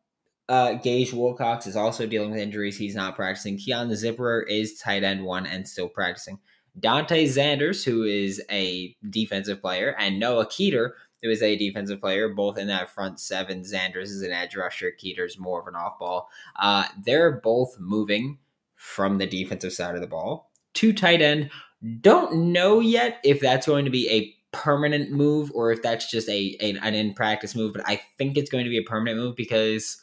Uh, 0.48 0.74
Gage 0.74 1.12
Wilcox 1.12 1.66
is 1.66 1.76
also 1.76 2.06
dealing 2.06 2.30
with 2.30 2.40
injuries. 2.40 2.78
He's 2.78 2.94
not 2.94 3.16
practicing. 3.16 3.58
Keon 3.58 3.88
the 3.88 3.94
Zipperer 3.94 4.44
is 4.48 4.78
tight 4.78 5.04
end 5.04 5.24
one 5.24 5.46
and 5.46 5.68
still 5.68 5.88
practicing. 5.88 6.38
Dante 6.80 7.26
Zanders, 7.26 7.84
who 7.84 8.04
is 8.04 8.42
a 8.50 8.96
defensive 9.10 9.60
player, 9.60 9.94
and 9.98 10.18
Noah 10.18 10.46
Keeter, 10.46 10.92
who 11.22 11.28
is 11.28 11.42
a 11.42 11.56
defensive 11.56 12.00
player, 12.00 12.28
both 12.28 12.56
in 12.56 12.68
that 12.68 12.88
front 12.88 13.20
seven. 13.20 13.60
Zanders 13.60 14.04
is 14.04 14.22
an 14.22 14.32
edge 14.32 14.56
rusher. 14.56 14.92
Keeter's 14.98 15.38
more 15.38 15.60
of 15.60 15.66
an 15.66 15.74
off 15.74 15.98
ball. 15.98 16.30
Uh, 16.58 16.84
they're 17.04 17.40
both 17.40 17.76
moving 17.78 18.38
from 18.76 19.18
the 19.18 19.26
defensive 19.26 19.72
side 19.72 19.96
of 19.96 20.00
the 20.00 20.06
ball 20.06 20.47
to 20.78 20.92
tight 20.92 21.20
end. 21.20 21.50
Don't 22.00 22.52
know 22.52 22.80
yet 22.80 23.20
if 23.24 23.40
that's 23.40 23.66
going 23.66 23.84
to 23.84 23.90
be 23.90 24.08
a 24.10 24.34
permanent 24.56 25.10
move 25.10 25.50
or 25.54 25.70
if 25.72 25.82
that's 25.82 26.10
just 26.10 26.28
a, 26.28 26.56
a 26.60 26.76
an 26.78 26.94
in 26.94 27.14
practice 27.14 27.54
move, 27.54 27.72
but 27.72 27.82
I 27.86 28.00
think 28.16 28.36
it's 28.36 28.50
going 28.50 28.64
to 28.64 28.70
be 28.70 28.78
a 28.78 28.82
permanent 28.82 29.18
move 29.18 29.36
because 29.36 30.00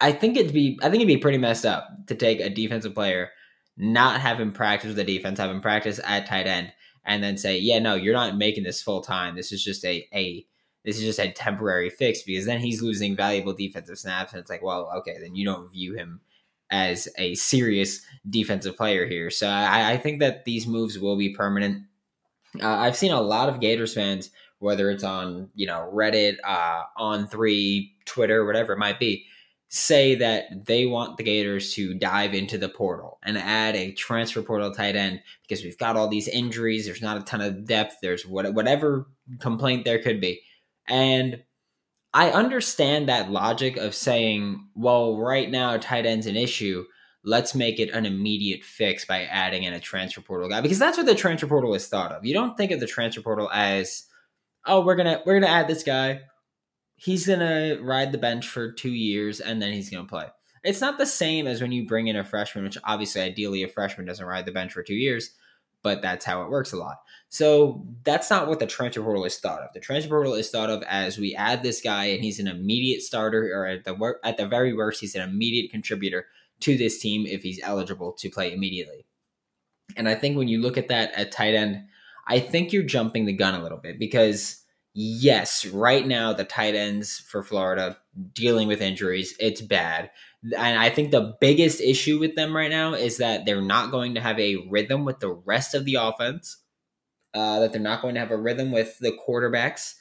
I 0.00 0.12
think 0.12 0.36
it'd 0.36 0.52
be 0.52 0.78
I 0.82 0.84
think 0.84 0.96
it'd 0.96 1.08
be 1.08 1.18
pretty 1.18 1.38
messed 1.38 1.66
up 1.66 1.88
to 2.06 2.14
take 2.14 2.40
a 2.40 2.48
defensive 2.48 2.94
player, 2.94 3.30
not 3.76 4.20
have 4.20 4.40
him 4.40 4.52
practice 4.52 4.88
with 4.88 4.96
the 4.96 5.04
defense, 5.04 5.38
have 5.38 5.50
him 5.50 5.60
practice 5.60 6.00
at 6.04 6.26
tight 6.26 6.46
end, 6.46 6.72
and 7.04 7.22
then 7.22 7.36
say, 7.36 7.58
yeah, 7.58 7.78
no, 7.78 7.94
you're 7.94 8.14
not 8.14 8.36
making 8.36 8.64
this 8.64 8.82
full 8.82 9.02
time. 9.02 9.36
This 9.36 9.52
is 9.52 9.62
just 9.62 9.84
a 9.84 10.06
a 10.14 10.46
this 10.84 10.96
is 10.96 11.04
just 11.04 11.18
a 11.18 11.30
temporary 11.30 11.90
fix 11.90 12.22
because 12.22 12.46
then 12.46 12.60
he's 12.60 12.82
losing 12.82 13.14
valuable 13.16 13.52
defensive 13.52 13.98
snaps, 13.98 14.32
and 14.32 14.40
it's 14.40 14.50
like, 14.50 14.62
well, 14.62 14.90
okay, 14.98 15.16
then 15.20 15.34
you 15.34 15.44
don't 15.44 15.70
view 15.70 15.94
him 15.94 16.20
as 16.70 17.08
a 17.18 17.34
serious 17.34 18.00
defensive 18.28 18.76
player 18.76 19.06
here. 19.06 19.30
So 19.30 19.48
I, 19.48 19.92
I 19.92 19.96
think 19.96 20.20
that 20.20 20.44
these 20.44 20.66
moves 20.66 20.98
will 20.98 21.16
be 21.16 21.34
permanent. 21.34 21.84
Uh, 22.60 22.68
I've 22.68 22.96
seen 22.96 23.12
a 23.12 23.20
lot 23.20 23.48
of 23.48 23.60
Gators 23.60 23.94
fans, 23.94 24.30
whether 24.58 24.90
it's 24.90 25.04
on 25.04 25.50
you 25.54 25.66
know 25.66 25.90
Reddit, 25.94 26.36
uh, 26.44 26.82
on 26.96 27.26
three, 27.26 27.94
Twitter, 28.04 28.44
whatever 28.44 28.72
it 28.72 28.78
might 28.78 28.98
be, 28.98 29.24
say 29.68 30.16
that 30.16 30.66
they 30.66 30.84
want 30.84 31.16
the 31.16 31.22
Gators 31.22 31.72
to 31.74 31.94
dive 31.94 32.34
into 32.34 32.58
the 32.58 32.68
portal 32.68 33.18
and 33.22 33.38
add 33.38 33.76
a 33.76 33.92
transfer 33.92 34.42
portal 34.42 34.72
tight 34.72 34.96
end 34.96 35.20
because 35.42 35.62
we've 35.62 35.78
got 35.78 35.96
all 35.96 36.08
these 36.08 36.26
injuries. 36.26 36.86
There's 36.86 37.00
not 37.00 37.18
a 37.18 37.24
ton 37.24 37.40
of 37.40 37.66
depth. 37.66 37.98
There's 38.02 38.26
what, 38.26 38.52
whatever 38.52 39.06
complaint 39.38 39.84
there 39.84 40.02
could 40.02 40.20
be. 40.20 40.42
And 40.88 41.44
I 42.12 42.30
understand 42.30 43.08
that 43.08 43.30
logic 43.30 43.76
of 43.76 43.94
saying, 43.94 44.66
well, 44.74 45.16
right 45.16 45.48
now, 45.48 45.76
tight 45.76 46.04
end's 46.04 46.26
an 46.26 46.36
issue. 46.36 46.84
Let's 47.22 47.54
make 47.54 47.78
it 47.78 47.90
an 47.90 48.06
immediate 48.06 48.64
fix 48.64 49.04
by 49.04 49.24
adding 49.24 49.64
in 49.64 49.74
a 49.74 49.80
transfer 49.80 50.22
portal 50.22 50.48
guy 50.48 50.60
because 50.60 50.78
that's 50.78 50.96
what 50.96 51.06
the 51.06 51.14
transfer 51.14 51.46
portal 51.46 51.74
is 51.74 51.86
thought 51.86 52.12
of. 52.12 52.24
You 52.24 52.32
don't 52.32 52.56
think 52.56 52.70
of 52.70 52.80
the 52.80 52.86
transfer 52.86 53.20
portal 53.20 53.50
as, 53.52 54.06
oh, 54.66 54.84
we're 54.84 54.96
gonna 54.96 55.22
we're 55.26 55.38
gonna 55.38 55.52
add 55.52 55.68
this 55.68 55.82
guy 55.82 56.22
he's 57.00 57.26
gonna 57.26 57.78
ride 57.80 58.12
the 58.12 58.18
bench 58.18 58.46
for 58.46 58.70
two 58.70 58.92
years 58.92 59.40
and 59.40 59.60
then 59.60 59.72
he's 59.72 59.88
gonna 59.88 60.06
play. 60.06 60.26
It's 60.62 60.82
not 60.82 60.98
the 60.98 61.06
same 61.06 61.46
as 61.46 61.62
when 61.62 61.72
you 61.72 61.86
bring 61.86 62.08
in 62.08 62.16
a 62.16 62.24
freshman, 62.24 62.64
which 62.64 62.76
obviously 62.84 63.22
ideally 63.22 63.62
a 63.62 63.68
freshman 63.68 64.06
doesn't 64.06 64.26
ride 64.26 64.44
the 64.44 64.52
bench 64.52 64.74
for 64.74 64.82
two 64.82 64.94
years, 64.94 65.30
but 65.82 66.02
that's 66.02 66.26
how 66.26 66.42
it 66.42 66.50
works 66.50 66.72
a 66.72 66.76
lot. 66.76 66.98
So 67.30 67.86
that's 68.04 68.28
not 68.28 68.48
what 68.48 68.58
the 68.58 68.66
transfer 68.66 69.02
portal 69.02 69.24
is 69.24 69.38
thought 69.38 69.62
of. 69.62 69.72
The 69.72 69.80
transfer 69.80 70.10
portal 70.10 70.34
is 70.34 70.50
thought 70.50 70.68
of 70.68 70.82
as 70.82 71.16
we 71.16 71.34
add 71.34 71.62
this 71.62 71.80
guy 71.80 72.06
and 72.06 72.22
he's 72.22 72.38
an 72.38 72.48
immediate 72.48 73.00
starter, 73.00 73.44
or 73.44 73.66
at 73.66 73.84
the 73.84 74.18
at 74.22 74.36
the 74.36 74.46
very 74.46 74.74
worst, 74.74 75.00
he's 75.00 75.14
an 75.14 75.26
immediate 75.26 75.70
contributor 75.70 76.26
to 76.60 76.76
this 76.76 76.98
team 76.98 77.26
if 77.26 77.42
he's 77.42 77.60
eligible 77.62 78.12
to 78.12 78.30
play 78.30 78.52
immediately. 78.52 79.06
And 79.96 80.08
I 80.08 80.14
think 80.14 80.36
when 80.36 80.48
you 80.48 80.60
look 80.60 80.78
at 80.78 80.88
that 80.88 81.12
at 81.14 81.32
tight 81.32 81.54
end, 81.54 81.84
I 82.26 82.38
think 82.38 82.72
you're 82.72 82.82
jumping 82.82 83.24
the 83.24 83.32
gun 83.32 83.54
a 83.54 83.62
little 83.62 83.78
bit 83.78 83.98
because 83.98 84.62
yes, 84.94 85.66
right 85.66 86.06
now 86.06 86.32
the 86.32 86.44
tight 86.44 86.74
ends 86.74 87.18
for 87.18 87.42
Florida 87.42 87.98
dealing 88.32 88.68
with 88.68 88.80
injuries, 88.80 89.34
it's 89.38 89.60
bad. 89.60 90.10
And 90.56 90.78
I 90.78 90.90
think 90.90 91.10
the 91.10 91.34
biggest 91.40 91.80
issue 91.80 92.18
with 92.18 92.34
them 92.34 92.56
right 92.56 92.70
now 92.70 92.94
is 92.94 93.18
that 93.18 93.44
they're 93.44 93.62
not 93.62 93.90
going 93.90 94.14
to 94.14 94.20
have 94.20 94.38
a 94.38 94.56
rhythm 94.68 95.04
with 95.04 95.20
the 95.20 95.32
rest 95.32 95.74
of 95.74 95.84
the 95.84 95.96
offense. 95.96 96.56
Uh, 97.32 97.60
that 97.60 97.72
they're 97.72 97.80
not 97.80 98.02
going 98.02 98.14
to 98.14 98.20
have 98.20 98.32
a 98.32 98.36
rhythm 98.36 98.72
with 98.72 98.98
the 98.98 99.12
quarterbacks. 99.12 99.94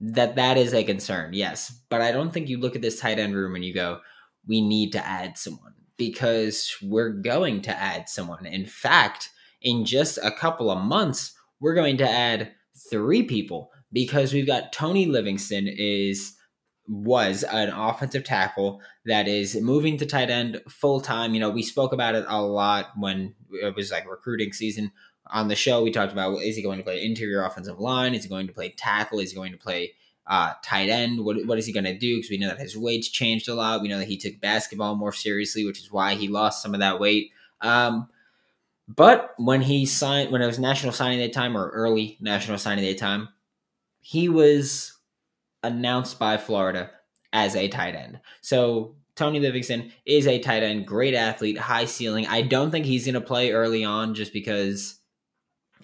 That 0.00 0.36
that 0.36 0.56
is 0.56 0.72
a 0.72 0.82
concern, 0.84 1.34
yes. 1.34 1.70
But 1.90 2.00
I 2.00 2.12
don't 2.12 2.32
think 2.32 2.48
you 2.48 2.58
look 2.58 2.74
at 2.74 2.80
this 2.80 2.98
tight 2.98 3.18
end 3.18 3.34
room 3.36 3.54
and 3.54 3.64
you 3.64 3.74
go, 3.74 4.00
we 4.46 4.66
need 4.66 4.92
to 4.92 5.06
add 5.06 5.36
someone 5.36 5.74
because 5.96 6.76
we're 6.82 7.10
going 7.10 7.62
to 7.62 7.70
add 7.70 8.08
someone. 8.08 8.46
In 8.46 8.66
fact, 8.66 9.30
in 9.60 9.84
just 9.84 10.18
a 10.22 10.30
couple 10.30 10.70
of 10.70 10.82
months, 10.82 11.34
we're 11.60 11.74
going 11.74 11.96
to 11.98 12.08
add 12.08 12.52
three 12.90 13.22
people 13.22 13.70
because 13.92 14.32
we've 14.32 14.46
got 14.46 14.72
Tony 14.72 15.06
Livingston 15.06 15.68
is 15.68 16.34
was 16.88 17.44
an 17.44 17.68
offensive 17.68 18.24
tackle 18.24 18.80
that 19.06 19.28
is 19.28 19.54
moving 19.60 19.96
to 19.96 20.06
tight 20.06 20.30
end 20.30 20.60
full 20.68 21.00
time. 21.00 21.32
You 21.32 21.40
know, 21.40 21.50
we 21.50 21.62
spoke 21.62 21.92
about 21.92 22.14
it 22.14 22.24
a 22.28 22.42
lot 22.42 22.90
when 22.96 23.34
it 23.52 23.76
was 23.76 23.92
like 23.92 24.10
recruiting 24.10 24.52
season 24.52 24.90
on 25.30 25.48
the 25.48 25.54
show. 25.54 25.82
We 25.82 25.92
talked 25.92 26.12
about 26.12 26.34
is 26.42 26.56
he 26.56 26.62
going 26.62 26.78
to 26.78 26.84
play 26.84 27.02
interior 27.02 27.44
offensive 27.44 27.78
line? 27.78 28.14
Is 28.14 28.24
he 28.24 28.28
going 28.28 28.48
to 28.48 28.52
play 28.52 28.74
tackle? 28.76 29.20
Is 29.20 29.30
he 29.30 29.36
going 29.36 29.52
to 29.52 29.58
play 29.58 29.92
uh, 30.26 30.52
tight 30.64 30.88
end? 30.88 31.24
What, 31.24 31.44
what 31.46 31.58
is 31.58 31.66
he 31.66 31.72
going 31.72 31.84
to 31.84 31.98
do? 31.98 32.16
Because 32.16 32.30
we 32.30 32.38
know 32.38 32.48
that 32.48 32.58
his 32.58 32.76
weight's 32.76 33.08
changed 33.08 33.48
a 33.48 33.54
lot. 33.54 33.82
We 33.82 33.88
know 33.88 33.98
that 33.98 34.08
he 34.08 34.16
took 34.16 34.40
basketball 34.40 34.94
more 34.94 35.12
seriously, 35.12 35.64
which 35.64 35.80
is 35.80 35.90
why 35.90 36.14
he 36.14 36.28
lost 36.28 36.62
some 36.62 36.74
of 36.74 36.80
that 36.80 37.00
weight. 37.00 37.30
Um, 37.60 38.08
but 38.88 39.34
when 39.38 39.62
he 39.62 39.86
signed, 39.86 40.32
when 40.32 40.42
it 40.42 40.46
was 40.46 40.58
national 40.58 40.92
signing 40.92 41.18
day 41.18 41.28
time 41.28 41.56
or 41.56 41.70
early 41.70 42.18
national 42.20 42.58
signing 42.58 42.84
day 42.84 42.94
time, 42.94 43.28
he 44.00 44.28
was 44.28 44.98
announced 45.62 46.18
by 46.18 46.36
Florida 46.36 46.90
as 47.32 47.54
a 47.54 47.68
tight 47.68 47.94
end. 47.94 48.20
So 48.40 48.96
Tony 49.14 49.40
Livingston 49.40 49.92
is 50.04 50.26
a 50.26 50.38
tight 50.38 50.62
end, 50.62 50.86
great 50.86 51.14
athlete, 51.14 51.58
high 51.58 51.84
ceiling. 51.84 52.26
I 52.26 52.42
don't 52.42 52.70
think 52.70 52.86
he's 52.86 53.06
going 53.06 53.14
to 53.14 53.20
play 53.20 53.52
early 53.52 53.84
on 53.84 54.14
just 54.14 54.32
because 54.32 54.98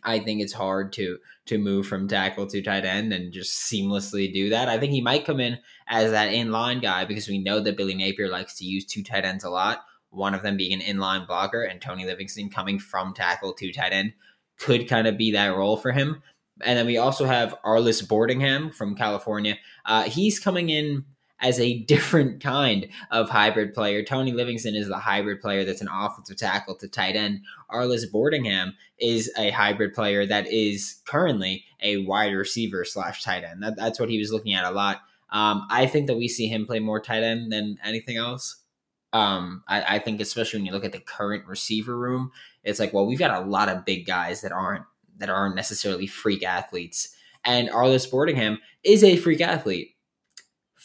I 0.04 0.18
think 0.18 0.40
it's 0.40 0.52
hard 0.52 0.92
to 0.94 1.18
to 1.46 1.58
move 1.58 1.86
from 1.86 2.08
tackle 2.08 2.46
to 2.46 2.62
tight 2.62 2.84
end 2.84 3.12
and 3.12 3.32
just 3.32 3.70
seamlessly 3.70 4.32
do 4.32 4.50
that. 4.50 4.68
I 4.68 4.78
think 4.78 4.92
he 4.92 5.00
might 5.00 5.24
come 5.24 5.40
in 5.40 5.58
as 5.88 6.10
that 6.10 6.32
inline 6.32 6.82
guy 6.82 7.04
because 7.04 7.28
we 7.28 7.38
know 7.38 7.60
that 7.60 7.76
Billy 7.76 7.94
Napier 7.94 8.28
likes 8.28 8.56
to 8.58 8.64
use 8.64 8.84
two 8.84 9.02
tight 9.02 9.24
ends 9.24 9.44
a 9.44 9.50
lot. 9.50 9.84
One 10.10 10.34
of 10.34 10.42
them 10.42 10.56
being 10.56 10.72
an 10.72 10.80
inline 10.80 11.26
blocker, 11.26 11.62
and 11.62 11.80
Tony 11.80 12.04
Livingston 12.04 12.50
coming 12.50 12.78
from 12.78 13.14
tackle 13.14 13.52
to 13.54 13.72
tight 13.72 13.92
end 13.92 14.14
could 14.58 14.88
kind 14.88 15.06
of 15.06 15.18
be 15.18 15.32
that 15.32 15.54
role 15.54 15.76
for 15.76 15.92
him. 15.92 16.22
And 16.62 16.78
then 16.78 16.86
we 16.86 16.96
also 16.96 17.24
have 17.24 17.54
Arlis 17.64 18.06
Boardingham 18.06 18.74
from 18.74 18.96
California. 18.96 19.56
Uh, 19.84 20.04
he's 20.04 20.40
coming 20.40 20.70
in 20.70 21.04
as 21.40 21.60
a 21.60 21.78
different 21.80 22.42
kind 22.42 22.88
of 23.10 23.30
hybrid 23.30 23.74
player. 23.74 24.02
Tony 24.02 24.32
Livingston 24.32 24.74
is 24.74 24.88
the 24.88 24.98
hybrid 24.98 25.40
player 25.40 25.64
that's 25.64 25.80
an 25.80 25.88
offensive 25.92 26.36
tackle 26.36 26.74
to 26.76 26.88
tight 26.88 27.16
end. 27.16 27.40
Arlis 27.70 28.10
Boardingham 28.12 28.72
is 28.98 29.30
a 29.38 29.50
hybrid 29.50 29.94
player 29.94 30.26
that 30.26 30.46
is 30.52 31.00
currently 31.06 31.64
a 31.80 31.98
wide 31.98 32.32
receiver 32.32 32.84
slash 32.84 33.22
tight 33.22 33.44
end. 33.44 33.62
That, 33.62 33.76
that's 33.76 34.00
what 34.00 34.10
he 34.10 34.18
was 34.18 34.32
looking 34.32 34.54
at 34.54 34.64
a 34.64 34.70
lot. 34.70 35.00
Um, 35.30 35.66
I 35.70 35.86
think 35.86 36.06
that 36.06 36.16
we 36.16 36.26
see 36.26 36.48
him 36.48 36.66
play 36.66 36.80
more 36.80 37.00
tight 37.00 37.22
end 37.22 37.52
than 37.52 37.78
anything 37.84 38.16
else. 38.16 38.62
Um, 39.12 39.62
I, 39.68 39.96
I 39.96 39.98
think 39.98 40.20
especially 40.20 40.58
when 40.60 40.66
you 40.66 40.72
look 40.72 40.84
at 40.84 40.92
the 40.92 41.00
current 41.00 41.46
receiver 41.46 41.96
room, 41.96 42.30
it's 42.62 42.80
like, 42.80 42.92
well, 42.92 43.06
we've 43.06 43.18
got 43.18 43.42
a 43.42 43.46
lot 43.46 43.68
of 43.68 43.84
big 43.84 44.06
guys 44.06 44.42
that 44.42 44.52
aren't 44.52 44.84
that 45.18 45.30
aren't 45.30 45.56
necessarily 45.56 46.06
freak 46.06 46.44
athletes. 46.44 47.14
And 47.44 47.68
Arlis 47.70 48.10
Boardingham 48.10 48.58
is 48.84 49.02
a 49.02 49.16
freak 49.16 49.40
athlete 49.40 49.96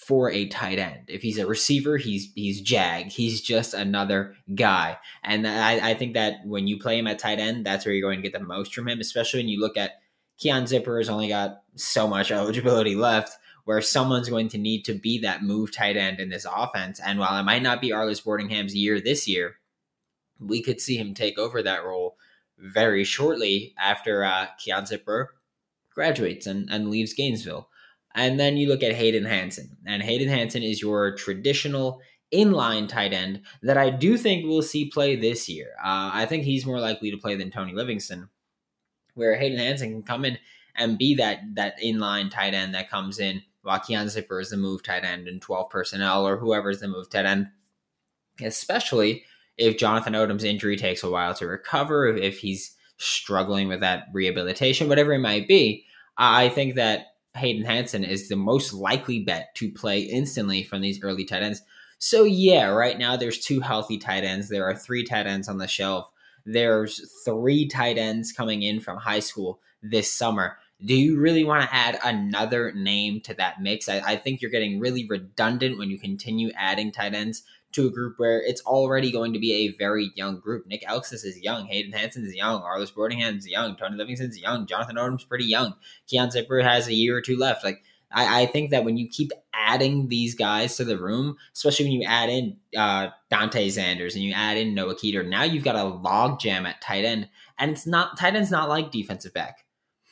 for 0.06 0.30
a 0.32 0.48
tight 0.48 0.80
end. 0.80 1.06
If 1.08 1.22
he's 1.22 1.38
a 1.38 1.48
receiver, 1.48 1.98
he's 1.98 2.32
he's 2.36 2.62
Jag. 2.62 3.08
He's 3.08 3.42
just 3.42 3.74
another 3.74 4.36
guy. 4.54 4.98
And 5.24 5.48
I, 5.48 5.92
I 5.92 5.94
think 5.94 6.14
that 6.14 6.46
when 6.46 6.68
you 6.68 6.78
play 6.80 6.98
him 6.98 7.08
at 7.08 7.20
tight 7.20 7.40
end, 7.40 7.66
that's 7.66 7.86
where 7.86 7.94
you're 7.94 8.08
going 8.08 8.22
to 8.22 8.30
get 8.30 8.38
the 8.38 8.46
most 8.46 8.74
from 8.74 8.88
him, 8.88 9.00
especially 9.00 9.40
when 9.40 9.50
you 9.50 9.60
look 9.60 9.78
at 9.78 10.02
Keon 10.38 10.68
Zipper 10.68 10.98
has 10.98 11.10
only 11.10 11.28
got 11.28 11.62
so 11.76 12.08
much 12.08 12.32
eligibility 12.32 12.96
left 12.96 13.38
where 13.66 13.82
someone's 13.82 14.30
going 14.30 14.50
to 14.50 14.58
need 14.58 14.84
to 14.84 14.94
be 14.94 15.20
that 15.20 15.44
move 15.44 15.72
tight 15.72 15.96
end 15.96 16.20
in 16.20 16.30
this 16.30 16.46
offense. 16.46 17.00
And 17.00 17.18
while 17.20 17.40
it 17.40 17.44
might 17.44 17.62
not 17.64 17.80
be 17.80 17.92
Arlis 17.92 18.24
Boardingham's 18.24 18.76
year 18.76 19.00
this 19.00 19.28
year, 19.28 19.56
we 20.40 20.62
could 20.62 20.82
see 20.82 20.98
him 20.98 21.14
take 21.14 21.38
over 21.38 21.64
that 21.64 21.86
role 21.86 22.18
very 22.58 23.04
shortly 23.04 23.74
after 23.80 24.24
uh, 24.24 24.48
Keon 24.60 24.86
Zipper 24.86 25.36
graduates 25.94 26.46
and, 26.46 26.70
and 26.70 26.90
leaves 26.90 27.14
Gainesville. 27.14 27.70
And 28.16 28.40
then 28.40 28.58
you 28.58 28.68
look 28.68 28.84
at 28.84 28.94
Hayden 28.94 29.26
Hansen. 29.26 29.78
And 29.86 30.04
Hayden 30.04 30.30
Hansen 30.30 30.64
is 30.64 30.82
your 30.82 31.16
traditional 31.16 32.02
inline 32.34 32.88
tight 32.88 33.14
end 33.14 33.42
that 33.62 33.78
I 33.78 33.90
do 33.90 34.18
think 34.18 34.46
we'll 34.46 34.62
see 34.62 34.90
play 34.90 35.16
this 35.16 35.48
year. 35.48 35.72
Uh, 35.80 36.12
I 36.14 36.26
think 36.26 36.44
he's 36.44 36.66
more 36.66 36.80
likely 36.80 37.12
to 37.12 37.18
play 37.18 37.36
than 37.36 37.52
Tony 37.52 37.74
Livingston, 37.74 38.30
where 39.14 39.36
Hayden 39.36 39.60
Hansen 39.60 39.92
can 39.92 40.04
come 40.04 40.26
in 40.26 40.38
and 40.76 40.98
be 40.98 41.16
that 41.16 41.42
that 41.54 41.80
inline 41.80 42.32
tight 42.32 42.54
end 42.54 42.74
that 42.74 42.90
comes 42.90 43.20
in 43.20 43.44
while 43.62 43.80
Keon 43.80 44.10
Zipper 44.10 44.40
is 44.40 44.50
the 44.50 44.58
move 44.58 44.84
tight 44.84 45.04
end 45.04 45.28
and 45.28 45.42
12 45.42 45.70
personnel 45.70 46.28
or 46.28 46.38
whoever 46.38 46.70
is 46.70 46.80
the 46.80 46.88
move 46.88 47.10
tight 47.10 47.26
end. 47.26 47.48
Especially 48.42 49.24
if 49.58 49.78
Jonathan 49.78 50.14
Odom's 50.14 50.44
injury 50.44 50.76
takes 50.76 51.04
a 51.04 51.10
while 51.10 51.34
to 51.36 51.48
recover, 51.48 52.08
if 52.08 52.40
he's 52.40 52.76
struggling 52.98 53.68
with 53.68 53.82
that 53.82 54.06
rehabilitation, 54.12 54.90
whatever 54.90 55.14
it 55.14 55.20
might 55.20 55.48
be, 55.48 55.86
I 56.18 56.50
think 56.50 56.76
that 56.76 57.13
Hayden 57.36 57.66
Hansen 57.66 58.04
is 58.04 58.30
the 58.30 58.36
most 58.36 58.74
likely 58.74 59.20
bet 59.20 59.56
to 59.56 59.72
play 59.72 60.02
instantly 60.02 60.64
from 60.64 60.82
these 60.82 61.02
early 61.02 61.26
tight 61.26 61.44
ends. 61.44 61.62
So 61.98 62.24
yeah, 62.24 62.68
right 62.68 62.98
now 62.98 63.16
there's 63.16 63.40
two 63.40 63.60
healthy 63.60 63.98
tight 63.98 64.24
ends. 64.24 64.50
There 64.50 64.66
are 64.66 64.76
three 64.76 65.04
tight 65.04 65.26
ends 65.26 65.48
on 65.48 65.58
the 65.58 65.68
shelf. 65.68 66.10
There's 66.46 67.10
three 67.24 67.68
tight 67.68 67.98
ends 67.98 68.32
coming 68.32 68.62
in 68.62 68.82
from 68.82 68.98
high 68.98 69.22
school 69.22 69.60
this 69.82 70.12
summer. 70.12 70.58
Do 70.84 70.94
you 70.94 71.18
really 71.18 71.46
want 71.46 71.64
to 71.64 71.74
add 71.74 71.98
another 72.04 72.74
name 72.74 73.22
to 73.22 73.34
that 73.36 73.62
mix? 73.62 73.88
I, 73.88 74.02
I 74.06 74.16
think 74.18 74.42
you're 74.42 74.52
getting 74.52 74.80
really 74.80 75.08
redundant 75.08 75.78
when 75.78 75.90
you 75.90 75.98
continue 75.98 76.52
adding 76.58 76.92
tight 76.92 77.14
ends 77.14 77.44
to 77.74 77.88
a 77.88 77.92
group 77.92 78.16
where 78.18 78.42
it's 78.42 78.62
already 78.62 79.12
going 79.12 79.34
to 79.34 79.40
be 79.40 79.54
a 79.54 79.78
very 79.78 80.12
young 80.16 80.40
group. 80.40 80.66
Nick 80.68 80.84
Elksnis 80.84 81.26
is 81.26 81.40
young, 81.42 81.66
Hayden 81.66 81.92
Hansen 81.92 82.26
is 82.26 82.36
young, 82.36 82.62
Arlis 82.62 82.94
Boardingham 82.94 83.38
is 83.38 83.48
young, 83.48 83.76
Tony 83.76 83.98
Livingston's 83.98 84.38
young, 84.38 84.66
Jonathan 84.66 84.96
Odom's 84.96 85.24
pretty 85.24 85.46
young, 85.46 85.74
Keon 86.08 86.32
Zipper 86.32 86.62
has 86.62 86.88
a 86.88 86.94
year 86.94 87.18
or 87.18 87.22
two 87.22 87.38
left. 87.38 87.64
Like 87.64 87.84
I, 88.14 88.44
I, 88.44 88.46
think 88.46 88.70
that 88.70 88.86
when 88.86 88.96
you 88.96 89.08
keep 89.10 89.32
adding 89.54 90.08
these 90.08 90.36
guys 90.36 90.78
to 90.78 90.86
the 90.86 90.98
room, 90.98 91.36
especially 91.54 91.86
when 91.86 91.94
you 91.94 92.08
add 92.08 92.30
in 92.30 92.58
uh, 92.78 93.10
Dante 93.30 93.68
Zanders 93.68 94.14
and 94.14 94.24
you 94.24 94.34
add 94.34 94.58
in 94.58 94.76
Noah 94.76 94.96
Keeter, 94.96 95.28
now 95.28 95.44
you've 95.44 95.64
got 95.64 95.76
a 95.76 95.84
log 95.84 96.40
jam 96.40 96.66
at 96.66 96.80
tight 96.80 97.06
end, 97.06 97.28
and 97.58 97.72
it's 97.72 97.88
not 97.88 98.18
tight 98.18 98.36
end's 98.36 98.52
not 98.52 98.70
like 98.70 98.92
defensive 98.92 99.34
back. 99.34 99.66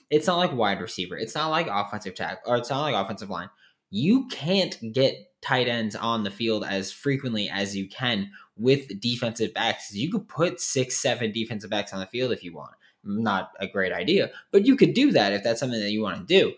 It's 0.10 0.28
not 0.28 0.38
like 0.38 0.54
wide 0.54 0.82
receiver. 0.82 1.16
It's 1.16 1.36
not 1.36 1.50
like 1.50 1.68
offensive 1.68 2.16
tackle, 2.16 2.52
or 2.52 2.58
it's 2.58 2.70
not 2.70 2.82
like 2.82 2.96
offensive 2.96 3.30
line. 3.30 3.50
You 3.92 4.28
can't 4.28 4.78
get 4.94 5.28
tight 5.42 5.68
ends 5.68 5.96
on 5.96 6.24
the 6.24 6.32
field 6.32 6.64
as 6.68 6.92
frequently 6.92 7.50
as 7.50 7.76
you 7.76 7.88
can 7.88 8.32
with 8.56 9.00
defensive 9.00 9.54
backs. 9.54 9.94
You 9.94 10.12
could 10.12 10.28
put 10.28 10.60
six, 10.60 10.98
seven 10.98 11.32
defensive 11.32 11.70
backs 11.70 11.94
on 11.94 12.00
the 12.00 12.06
field 12.06 12.32
if 12.32 12.44
you 12.44 12.54
want. 12.54 12.72
Not 13.04 13.52
a 13.60 13.68
great 13.68 13.92
idea, 13.92 14.32
but 14.52 14.66
you 14.66 14.76
could 14.76 14.94
do 14.94 15.12
that 15.12 15.34
if 15.34 15.44
that's 15.44 15.60
something 15.60 15.80
that 15.80 15.92
you 15.92 16.02
want 16.02 16.20
to 16.20 16.26
do. 16.26 16.54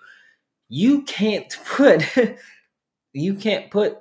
You 0.69 1.03
can't 1.03 1.57
put 1.65 2.03
you 3.13 3.35
can't 3.35 3.71
put 3.71 3.97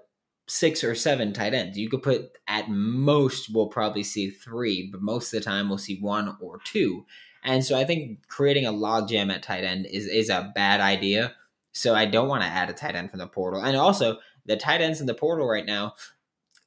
six 0.49 0.83
or 0.83 0.95
seven 0.95 1.33
tight 1.33 1.55
ends. 1.55 1.79
You 1.79 1.89
could 1.89 2.03
put 2.03 2.33
at 2.49 2.69
most 2.69 3.49
we'll 3.55 3.69
probably 3.69 4.03
see 4.03 4.31
three, 4.31 4.89
but 4.91 5.01
most 5.01 5.33
of 5.33 5.41
the 5.41 5.45
time 5.45 5.69
we'll 5.69 5.79
see 5.79 5.99
one 6.01 6.37
or 6.41 6.59
two. 6.65 7.07
And 7.45 7.65
so 7.65 7.79
I 7.79 7.85
think 7.85 8.27
creating 8.29 8.67
a 8.67 8.73
logjam 8.73 9.33
at 9.33 9.43
tight 9.43 9.65
end 9.65 9.87
is 9.87 10.07
is 10.07 10.29
a 10.29 10.53
bad 10.55 10.81
idea. 10.81 11.35
So 11.73 11.95
I 11.95 12.05
don't 12.05 12.29
want 12.29 12.43
to 12.43 12.49
add 12.49 12.71
a 12.71 12.75
tight 12.75 12.95
end 12.95 13.11
from 13.11 13.19
the 13.19 13.27
portal. 13.27 13.63
And 13.63 13.77
also 13.77 14.19
the 14.47 14.57
tight 14.57 14.81
ends 14.81 15.01
in 15.01 15.07
the 15.07 15.15
portal 15.15 15.49
right 15.49 15.67
now, 15.67 15.95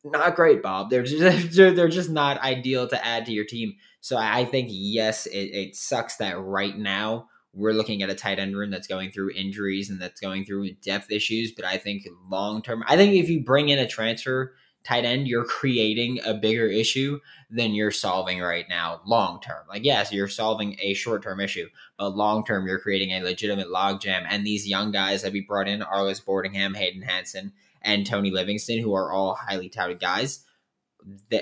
not 0.04 0.36
great, 0.36 0.62
Bob. 0.62 0.90
They're 0.90 1.04
just 1.04 1.56
they're 1.56 1.88
just 1.88 2.10
not 2.10 2.40
ideal 2.40 2.88
to 2.88 3.06
add 3.06 3.26
to 3.26 3.32
your 3.32 3.46
team. 3.46 3.76
So 4.02 4.18
I 4.18 4.46
think 4.46 4.70
yes, 4.72 5.26
it, 5.26 5.50
it 5.52 5.76
sucks 5.76 6.18
that 6.18 6.40
right 6.40 6.78
now 6.78 7.28
we're 7.54 7.74
looking 7.74 8.04
at 8.04 8.10
a 8.10 8.16
tight 8.16 8.38
end 8.38 8.56
room 8.56 8.70
that's 8.70 8.88
going 8.88 9.12
through 9.12 9.32
injuries 9.32 9.90
and 9.90 10.00
that's 10.00 10.20
going 10.20 10.46
through 10.46 10.74
depth 10.74 11.12
issues. 11.12 11.54
But 11.54 11.66
I 11.66 11.78
think 11.78 12.08
long 12.30 12.62
term, 12.62 12.84
I 12.88 12.98
think 12.98 13.14
if 13.16 13.30
you 13.30 13.44
bring 13.44 13.70
in 13.70 13.80
a 13.80 13.88
transfer 13.88 14.54
tight 14.86 15.04
end, 15.04 15.28
you're 15.28 15.46
creating 15.46 16.20
a 16.26 16.34
bigger 16.34 16.68
issue 16.68 17.20
than 17.50 17.74
you're 17.74 17.92
solving 17.92 18.40
right 18.40 18.66
now 18.70 19.02
long 19.06 19.42
term. 19.42 19.66
Like, 19.68 19.84
yes, 19.84 20.12
you're 20.12 20.28
solving 20.28 20.78
a 20.80 20.94
short 20.94 21.24
term 21.24 21.40
issue, 21.40 21.68
but 21.98 22.16
long 22.16 22.46
term, 22.46 22.68
you're 22.68 22.80
creating 22.80 23.12
a 23.12 23.24
legitimate 23.24 23.68
logjam. 23.68 24.26
And 24.30 24.46
these 24.46 24.68
young 24.68 24.92
guys 24.92 25.24
that 25.24 25.34
we 25.34 25.42
brought 25.42 25.68
in, 25.68 25.82
Arlis 25.82 26.24
Boardingham, 26.24 26.76
Hayden 26.76 27.02
Hansen, 27.02 27.54
and 27.82 28.06
Tony 28.06 28.32
Livingston, 28.32 28.80
who 28.80 28.94
are 28.94 29.12
all 29.12 29.36
highly 29.36 29.70
touted 29.70 30.00
guys. 30.00 30.44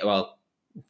Well, 0.04 0.40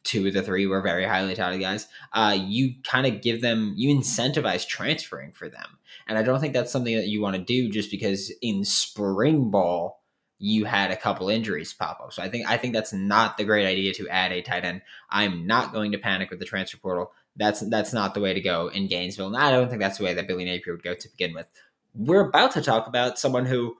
two 0.02 0.26
of 0.26 0.34
the 0.34 0.42
three 0.42 0.66
were 0.66 0.80
very 0.80 1.04
highly 1.04 1.34
touted 1.34 1.60
guys. 1.60 1.88
Uh, 2.12 2.36
you 2.40 2.74
kind 2.84 3.06
of 3.06 3.20
give 3.20 3.40
them, 3.40 3.74
you 3.76 3.94
incentivize 3.94 4.66
transferring 4.66 5.32
for 5.32 5.48
them, 5.48 5.78
and 6.06 6.18
I 6.18 6.22
don't 6.22 6.40
think 6.40 6.54
that's 6.54 6.72
something 6.72 6.96
that 6.96 7.08
you 7.08 7.20
want 7.20 7.36
to 7.36 7.42
do 7.42 7.68
just 7.70 7.90
because 7.90 8.32
in 8.40 8.64
spring 8.64 9.50
ball 9.50 10.03
you 10.44 10.66
had 10.66 10.90
a 10.90 10.96
couple 10.96 11.30
injuries 11.30 11.72
pop 11.72 12.00
up. 12.02 12.12
So 12.12 12.22
I 12.22 12.28
think 12.28 12.46
I 12.46 12.58
think 12.58 12.74
that's 12.74 12.92
not 12.92 13.38
the 13.38 13.44
great 13.44 13.66
idea 13.66 13.94
to 13.94 14.08
add 14.10 14.30
a 14.30 14.42
tight 14.42 14.62
end. 14.62 14.82
I'm 15.08 15.46
not 15.46 15.72
going 15.72 15.92
to 15.92 15.98
panic 15.98 16.28
with 16.28 16.38
the 16.38 16.44
transfer 16.44 16.76
portal. 16.76 17.12
That's 17.34 17.60
that's 17.70 17.94
not 17.94 18.12
the 18.12 18.20
way 18.20 18.34
to 18.34 18.42
go 18.42 18.68
in 18.68 18.86
Gainesville. 18.86 19.28
And 19.28 19.38
I 19.38 19.50
don't 19.50 19.70
think 19.70 19.80
that's 19.80 19.96
the 19.96 20.04
way 20.04 20.12
that 20.12 20.28
Billy 20.28 20.44
Napier 20.44 20.74
would 20.74 20.82
go 20.82 20.92
to 20.92 21.08
begin 21.08 21.32
with. 21.32 21.46
We're 21.94 22.28
about 22.28 22.50
to 22.52 22.60
talk 22.60 22.86
about 22.86 23.18
someone 23.18 23.46
who 23.46 23.76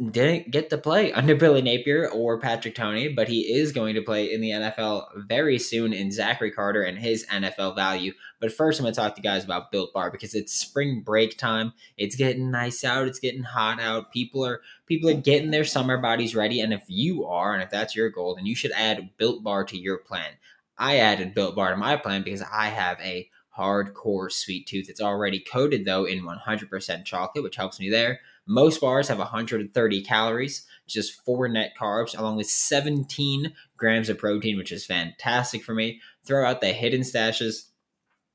didn't 0.00 0.50
get 0.50 0.70
to 0.70 0.78
play 0.78 1.12
under 1.14 1.34
Billy 1.34 1.62
Napier 1.62 2.08
or 2.08 2.38
Patrick 2.38 2.74
Toney, 2.74 3.08
but 3.08 3.28
he 3.28 3.40
is 3.52 3.72
going 3.72 3.94
to 3.94 4.02
play 4.02 4.32
in 4.32 4.40
the 4.40 4.50
NFL 4.50 5.26
very 5.26 5.58
soon 5.58 5.92
in 5.92 6.10
Zachary 6.10 6.50
Carter 6.50 6.82
and 6.82 6.98
his 6.98 7.26
NFL 7.26 7.76
value. 7.76 8.12
But 8.40 8.52
first, 8.52 8.80
I'm 8.80 8.84
going 8.84 8.94
to 8.94 9.00
talk 9.00 9.14
to 9.14 9.20
you 9.20 9.22
guys 9.22 9.44
about 9.44 9.70
Built 9.70 9.92
Bar 9.92 10.10
because 10.10 10.34
it's 10.34 10.54
spring 10.54 11.02
break 11.04 11.36
time. 11.36 11.72
It's 11.98 12.16
getting 12.16 12.50
nice 12.50 12.84
out. 12.84 13.06
It's 13.06 13.18
getting 13.18 13.42
hot 13.42 13.80
out. 13.80 14.12
People 14.12 14.44
are 14.44 14.62
people 14.86 15.10
are 15.10 15.14
getting 15.14 15.50
their 15.50 15.64
summer 15.64 15.98
bodies 15.98 16.34
ready. 16.34 16.60
And 16.60 16.72
if 16.72 16.84
you 16.88 17.26
are, 17.26 17.52
and 17.52 17.62
if 17.62 17.70
that's 17.70 17.94
your 17.94 18.08
goal, 18.08 18.34
then 18.34 18.46
you 18.46 18.54
should 18.54 18.72
add 18.72 19.10
Built 19.18 19.42
Bar 19.42 19.64
to 19.64 19.78
your 19.78 19.98
plan. 19.98 20.32
I 20.78 20.96
added 20.96 21.34
Built 21.34 21.54
Bar 21.54 21.70
to 21.70 21.76
my 21.76 21.96
plan 21.96 22.22
because 22.22 22.42
I 22.50 22.68
have 22.68 22.98
a 23.00 23.28
hardcore 23.56 24.32
sweet 24.32 24.66
tooth. 24.66 24.88
It's 24.88 25.00
already 25.00 25.40
coated 25.40 25.84
though 25.84 26.06
in 26.06 26.24
100% 26.24 27.04
chocolate, 27.04 27.44
which 27.44 27.56
helps 27.56 27.78
me 27.78 27.90
there. 27.90 28.20
Most 28.50 28.80
bars 28.80 29.06
have 29.06 29.18
130 29.18 30.02
calories, 30.02 30.66
just 30.88 31.24
four 31.24 31.46
net 31.46 31.74
carbs, 31.80 32.18
along 32.18 32.36
with 32.36 32.48
17 32.48 33.52
grams 33.76 34.08
of 34.08 34.18
protein, 34.18 34.56
which 34.56 34.72
is 34.72 34.84
fantastic 34.84 35.62
for 35.62 35.72
me. 35.72 36.00
Throw 36.26 36.44
out 36.44 36.60
the 36.60 36.72
hidden 36.72 37.02
stashes, 37.02 37.68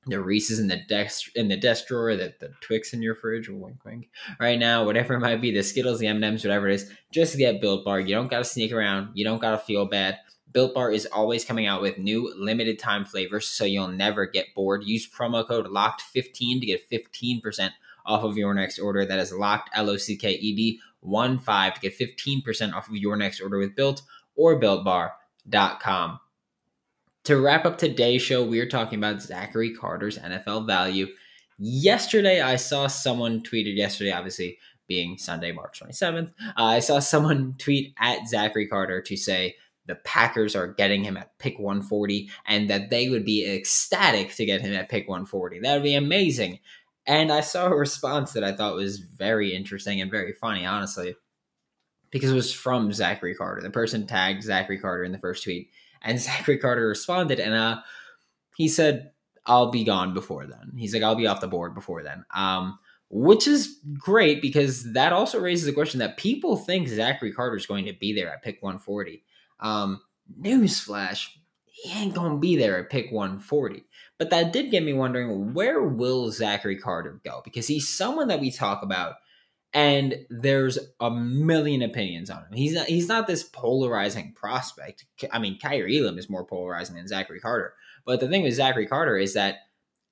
the 0.06 0.22
Reese's 0.22 0.58
in 0.58 0.70
the 0.70 0.80
desk 0.88 1.32
in 1.36 1.50
the 1.50 1.58
desk 1.58 1.88
drawer, 1.88 2.16
the, 2.16 2.34
the 2.40 2.54
Twix 2.62 2.94
in 2.94 3.02
your 3.02 3.16
fridge, 3.16 3.50
wink 3.50 3.84
wink. 3.84 4.08
Right 4.40 4.58
now, 4.58 4.86
whatever 4.86 5.16
it 5.16 5.20
might 5.20 5.42
be, 5.42 5.52
the 5.52 5.64
Skittles, 5.64 6.00
the 6.00 6.08
M&Ms, 6.08 6.46
whatever 6.46 6.70
it 6.70 6.76
is, 6.76 6.90
just 7.12 7.38
get 7.38 7.60
Built 7.60 7.84
Bar. 7.84 8.00
You 8.00 8.16
don't 8.16 8.32
gotta 8.32 8.46
sneak 8.46 8.72
around. 8.72 9.10
You 9.16 9.26
don't 9.26 9.42
gotta 9.42 9.58
feel 9.58 9.86
bad. 9.86 10.20
Built 10.50 10.74
Bar 10.74 10.94
is 10.94 11.06
always 11.08 11.44
coming 11.44 11.68
out 11.68 11.82
with 11.82 11.98
new 11.98 12.34
limited 12.38 12.80
time 12.80 13.04
flavors, 13.04 13.50
so 13.50 13.66
you'll 13.66 13.90
never 13.90 14.26
get 14.26 14.56
bored. 14.56 14.86
Use 14.86 15.10
promo 15.12 15.46
code 15.46 15.66
LOCKED15 15.66 16.62
to 16.62 16.66
get 16.66 16.90
15% 16.90 17.72
off 18.06 18.24
of 18.24 18.38
your 18.38 18.54
next 18.54 18.80
order. 18.80 19.06
That 19.06 19.20
is 19.20 19.34
locked, 19.34 19.70
L 19.74 19.90
O 19.90 19.98
C 19.98 20.16
K 20.16 20.32
E 20.32 20.56
D, 20.56 20.80
1 21.02 21.40
5 21.40 21.74
to 21.76 21.80
get 21.82 21.98
15% 21.98 22.74
off 22.74 22.88
of 22.88 22.96
your 22.96 23.16
next 23.16 23.42
order 23.42 23.58
with 23.58 23.76
Built 23.76 24.02
or 24.36 24.60
BuiltBar.com. 24.60 26.20
To 27.26 27.38
wrap 27.38 27.66
up 27.66 27.78
today's 27.78 28.22
show, 28.22 28.46
we 28.46 28.60
are 28.60 28.70
talking 28.70 29.00
about 29.00 29.22
Zachary 29.22 29.74
Carter's 29.74 30.20
NFL 30.20 30.68
value. 30.68 31.08
Yesterday, 31.58 32.42
I 32.42 32.58
saw 32.58 32.88
someone 32.88 33.42
tweeted 33.42 33.76
yesterday, 33.76 34.12
obviously 34.12 34.60
being 34.88 35.18
Sunday, 35.18 35.52
March 35.52 35.82
27th. 35.82 36.32
Uh, 36.58 36.64
I 36.64 36.80
saw 36.80 37.00
someone 37.00 37.56
tweet 37.60 37.96
at 38.00 38.28
Zachary 38.28 38.68
Carter 38.68 39.02
to 39.02 39.18
say, 39.18 39.56
the 39.88 39.96
Packers 39.96 40.56
are 40.56 40.68
getting 40.68 41.04
him 41.04 41.16
at 41.16 41.38
pick 41.38 41.60
140 41.60 42.30
and 42.48 42.70
that 42.70 42.90
they 42.90 43.10
would 43.10 43.26
be 43.26 43.48
ecstatic 43.48 44.34
to 44.36 44.46
get 44.46 44.62
him 44.62 44.74
at 44.74 44.90
pick 44.90 45.08
140. 45.08 45.60
That 45.60 45.76
would 45.76 45.84
be 45.84 45.96
amazing. 45.96 46.60
And 47.08 47.32
I 47.32 47.42
saw 47.42 47.68
a 47.68 47.76
response 47.76 48.34
that 48.34 48.44
I 48.44 48.52
thought 48.52 48.76
was 48.76 49.00
very 49.00 49.54
interesting 49.54 50.02
and 50.02 50.10
very 50.10 50.34
funny, 50.34 50.66
honestly, 50.66 51.16
because 52.10 52.32
it 52.32 52.36
was 52.36 52.52
from 52.52 52.92
Zachary 52.92 53.36
Carter. 53.36 53.62
The 53.62 53.70
person 53.70 54.08
tagged 54.08 54.44
Zachary 54.44 54.80
Carter 54.80 55.04
in 55.04 55.12
the 55.12 55.20
first 55.20 55.44
tweet, 55.44 55.70
and 56.02 56.20
Zachary 56.20 56.58
Carter 56.58 56.88
responded, 56.88 57.40
and 57.40 57.54
uh, 57.54 57.82
he 58.56 58.68
said, 58.68 59.12
"I'll 59.46 59.70
be 59.70 59.84
gone 59.84 60.14
before 60.14 60.48
then." 60.48 60.72
He's 60.78 60.94
like, 60.94 61.04
"I'll 61.04 61.16
be 61.16 61.28
off 61.28 61.42
the 61.42 61.48
board 61.48 61.76
before 61.76 62.02
then," 62.02 62.26
um, 62.34 62.80
which 63.10 63.48
is 63.48 63.80
great 64.00 64.42
because 64.42 64.94
that 64.94 65.14
also 65.14 65.40
raises 65.40 65.66
the 65.66 65.74
question 65.74 66.00
that 66.00 66.18
people 66.18 66.58
think 66.58 66.88
Zachary 66.88 67.34
Carter 67.34 67.58
is 67.58 67.68
going 67.68 67.86
to 67.86 67.94
be 67.94 68.14
there 68.14 68.34
at 68.34 68.44
pick 68.44 68.64
140. 68.64 69.24
Um, 69.60 70.02
newsflash: 70.42 71.28
he 71.66 71.92
ain't 71.92 72.16
gonna 72.16 72.40
be 72.40 72.56
there 72.56 72.80
at 72.80 72.90
pick 72.90 73.12
140. 73.12 73.84
But 74.18 74.30
that 74.30 74.54
did 74.54 74.72
get 74.72 74.84
me 74.84 74.94
wondering 74.94 75.54
where 75.54 75.82
will 75.84 76.32
Zachary 76.32 76.78
Carter 76.78 77.20
go? 77.26 77.42
Because 77.44 77.68
he's 77.68 77.88
someone 77.88 78.30
that 78.30 78.40
we 78.40 78.52
talk 78.52 78.82
about 78.82 79.16
and 79.76 80.26
there's 80.30 80.80
a 81.02 81.12
million 81.12 81.82
opinions 81.82 82.30
on 82.30 82.38
him. 82.38 82.54
He's 82.54 82.74
not 82.74 82.88
he's 82.88 83.10
not 83.10 83.28
this 83.28 83.44
polarizing 83.44 84.34
prospect. 84.34 85.06
I 85.32 85.40
mean, 85.40 85.60
Kaiir 85.60 85.88
Elam 85.88 86.18
is 86.18 86.30
more 86.30 86.46
polarizing 86.46 86.96
than 86.96 87.08
Zachary 87.10 87.42
Carter. 87.42 87.74
But 88.06 88.22
the 88.22 88.30
thing 88.30 88.44
with 88.44 88.54
Zachary 88.54 88.88
Carter 88.88 89.18
is 89.18 89.34
that 89.34 89.58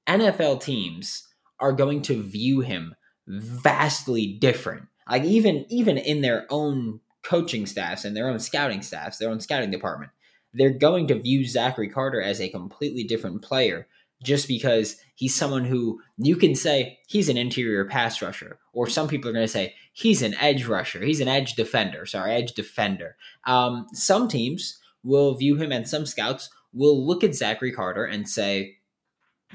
NFL 0.05 0.61
teams 0.61 1.29
are 1.61 1.71
going 1.71 2.01
to 2.03 2.21
view 2.21 2.59
him 2.59 2.93
vastly 3.25 4.27
different. 4.27 4.87
Like 5.09 5.23
even 5.23 5.65
even 5.69 5.97
in 5.97 6.19
their 6.19 6.45
own 6.49 6.99
coaching 7.23 7.65
staffs 7.65 8.03
and 8.03 8.17
their 8.17 8.27
own 8.27 8.39
scouting 8.39 8.81
staffs, 8.81 9.17
their 9.17 9.29
own 9.29 9.39
scouting 9.39 9.71
department, 9.71 10.11
they're 10.53 10.69
going 10.69 11.07
to 11.07 11.19
view 11.19 11.45
Zachary 11.45 11.89
Carter 11.89 12.21
as 12.21 12.39
a 12.39 12.49
completely 12.49 13.03
different 13.03 13.41
player 13.41 13.87
just 14.23 14.47
because 14.47 14.97
he's 15.15 15.35
someone 15.35 15.65
who 15.65 15.99
you 16.17 16.35
can 16.35 16.55
say 16.55 16.97
he's 17.07 17.29
an 17.29 17.37
interior 17.37 17.85
pass 17.85 18.21
rusher, 18.21 18.57
or 18.71 18.87
some 18.87 19.07
people 19.07 19.29
are 19.29 19.33
going 19.33 19.43
to 19.45 19.51
say 19.51 19.75
he's 19.91 20.21
an 20.21 20.33
edge 20.35 20.65
rusher, 20.65 21.03
he's 21.03 21.19
an 21.19 21.27
edge 21.27 21.55
defender, 21.55 22.05
sorry, 22.05 22.31
edge 22.31 22.53
defender. 22.53 23.17
Um, 23.45 23.87
some 23.93 24.27
teams 24.27 24.79
will 25.03 25.35
view 25.35 25.57
him, 25.57 25.71
and 25.71 25.87
some 25.87 26.05
scouts 26.05 26.49
will 26.71 27.05
look 27.05 27.23
at 27.23 27.35
Zachary 27.35 27.71
Carter 27.71 28.05
and 28.05 28.27
say, 28.27 28.77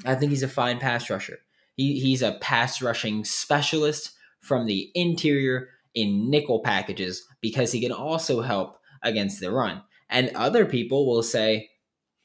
I 0.05 0.15
think 0.15 0.31
he's 0.31 0.43
a 0.43 0.49
fine 0.49 0.79
pass 0.79 1.09
rusher. 1.11 1.39
He, 1.75 1.99
he's 2.01 2.23
a 2.23 2.39
pass 2.41 2.83
rushing 2.83 3.25
specialist 3.25 4.13
from 4.41 4.67
the 4.67 4.91
interior 4.95 5.71
in 5.95 6.31
nickel 6.31 6.61
packages 6.61 7.27
because 7.41 7.73
he 7.73 7.81
can 7.81 7.93
also 7.93 8.43
help 8.43 8.79
against 9.03 9.41
the 9.41 9.51
run. 9.51 9.83
And 10.09 10.31
other 10.35 10.65
people 10.65 11.07
will 11.07 11.23
say 11.23 11.71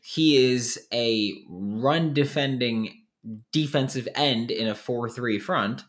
he 0.01 0.51
is 0.51 0.87
a 0.93 1.33
run 1.49 2.13
defending 2.13 3.03
defensive 3.51 4.07
end 4.15 4.51
in 4.51 4.67
a 4.67 4.75
4 4.75 5.09
3 5.09 5.39
front 5.39 5.83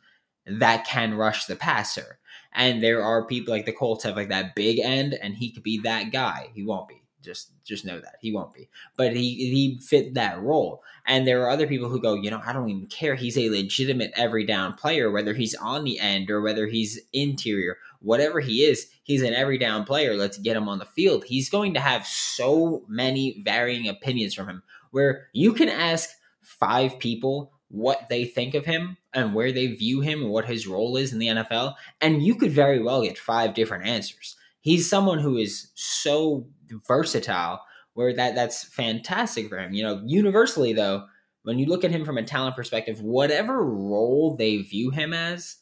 that 0.46 0.86
can 0.86 1.14
rush 1.14 1.46
the 1.46 1.56
passer. 1.56 2.18
And 2.52 2.82
there 2.82 3.02
are 3.02 3.26
people 3.26 3.52
like 3.52 3.66
the 3.66 3.72
Colts 3.72 4.04
have 4.04 4.16
like 4.16 4.28
that 4.28 4.54
big 4.54 4.78
end, 4.78 5.14
and 5.14 5.34
he 5.34 5.52
could 5.52 5.64
be 5.64 5.78
that 5.80 6.12
guy. 6.12 6.50
He 6.54 6.64
won't 6.64 6.88
be. 6.88 7.03
Just 7.24 7.50
just 7.64 7.84
know 7.84 7.98
that 7.98 8.16
he 8.20 8.32
won't 8.32 8.52
be. 8.52 8.68
But 8.96 9.16
he 9.16 9.34
he 9.34 9.78
fit 9.80 10.14
that 10.14 10.42
role. 10.42 10.82
And 11.06 11.26
there 11.26 11.42
are 11.42 11.50
other 11.50 11.66
people 11.66 11.88
who 11.88 12.00
go, 12.00 12.14
you 12.14 12.30
know, 12.30 12.42
I 12.44 12.52
don't 12.52 12.68
even 12.68 12.86
care. 12.86 13.14
He's 13.14 13.38
a 13.38 13.50
legitimate 13.50 14.12
every 14.16 14.44
down 14.44 14.74
player, 14.74 15.10
whether 15.10 15.34
he's 15.34 15.54
on 15.54 15.84
the 15.84 15.98
end 15.98 16.30
or 16.30 16.40
whether 16.40 16.66
he's 16.66 17.00
interior, 17.12 17.78
whatever 18.00 18.40
he 18.40 18.64
is, 18.64 18.88
he's 19.02 19.22
an 19.22 19.34
every 19.34 19.58
down 19.58 19.84
player. 19.84 20.16
Let's 20.16 20.38
get 20.38 20.56
him 20.56 20.68
on 20.68 20.78
the 20.78 20.84
field. 20.84 21.24
He's 21.24 21.50
going 21.50 21.74
to 21.74 21.80
have 21.80 22.06
so 22.06 22.84
many 22.88 23.42
varying 23.42 23.88
opinions 23.88 24.34
from 24.34 24.48
him 24.48 24.62
where 24.90 25.28
you 25.32 25.52
can 25.52 25.68
ask 25.68 26.10
five 26.40 26.98
people 26.98 27.52
what 27.68 28.08
they 28.08 28.24
think 28.24 28.54
of 28.54 28.64
him 28.64 28.96
and 29.12 29.34
where 29.34 29.50
they 29.50 29.66
view 29.66 30.00
him 30.00 30.22
and 30.22 30.30
what 30.30 30.46
his 30.46 30.66
role 30.66 30.96
is 30.96 31.12
in 31.12 31.18
the 31.18 31.26
NFL, 31.26 31.74
and 32.00 32.22
you 32.22 32.34
could 32.36 32.52
very 32.52 32.80
well 32.80 33.02
get 33.02 33.18
five 33.18 33.54
different 33.54 33.86
answers. 33.86 34.36
He's 34.60 34.88
someone 34.88 35.18
who 35.18 35.36
is 35.36 35.70
so 35.74 36.46
versatile 36.86 37.60
where 37.94 38.12
that 38.12 38.34
that's 38.34 38.64
fantastic 38.64 39.48
for 39.48 39.58
him. 39.58 39.72
You 39.72 39.84
know, 39.84 40.02
universally 40.04 40.72
though, 40.72 41.06
when 41.42 41.58
you 41.58 41.66
look 41.66 41.84
at 41.84 41.90
him 41.90 42.04
from 42.04 42.18
a 42.18 42.22
talent 42.22 42.56
perspective, 42.56 43.00
whatever 43.00 43.64
role 43.64 44.36
they 44.36 44.58
view 44.58 44.90
him 44.90 45.12
as, 45.12 45.56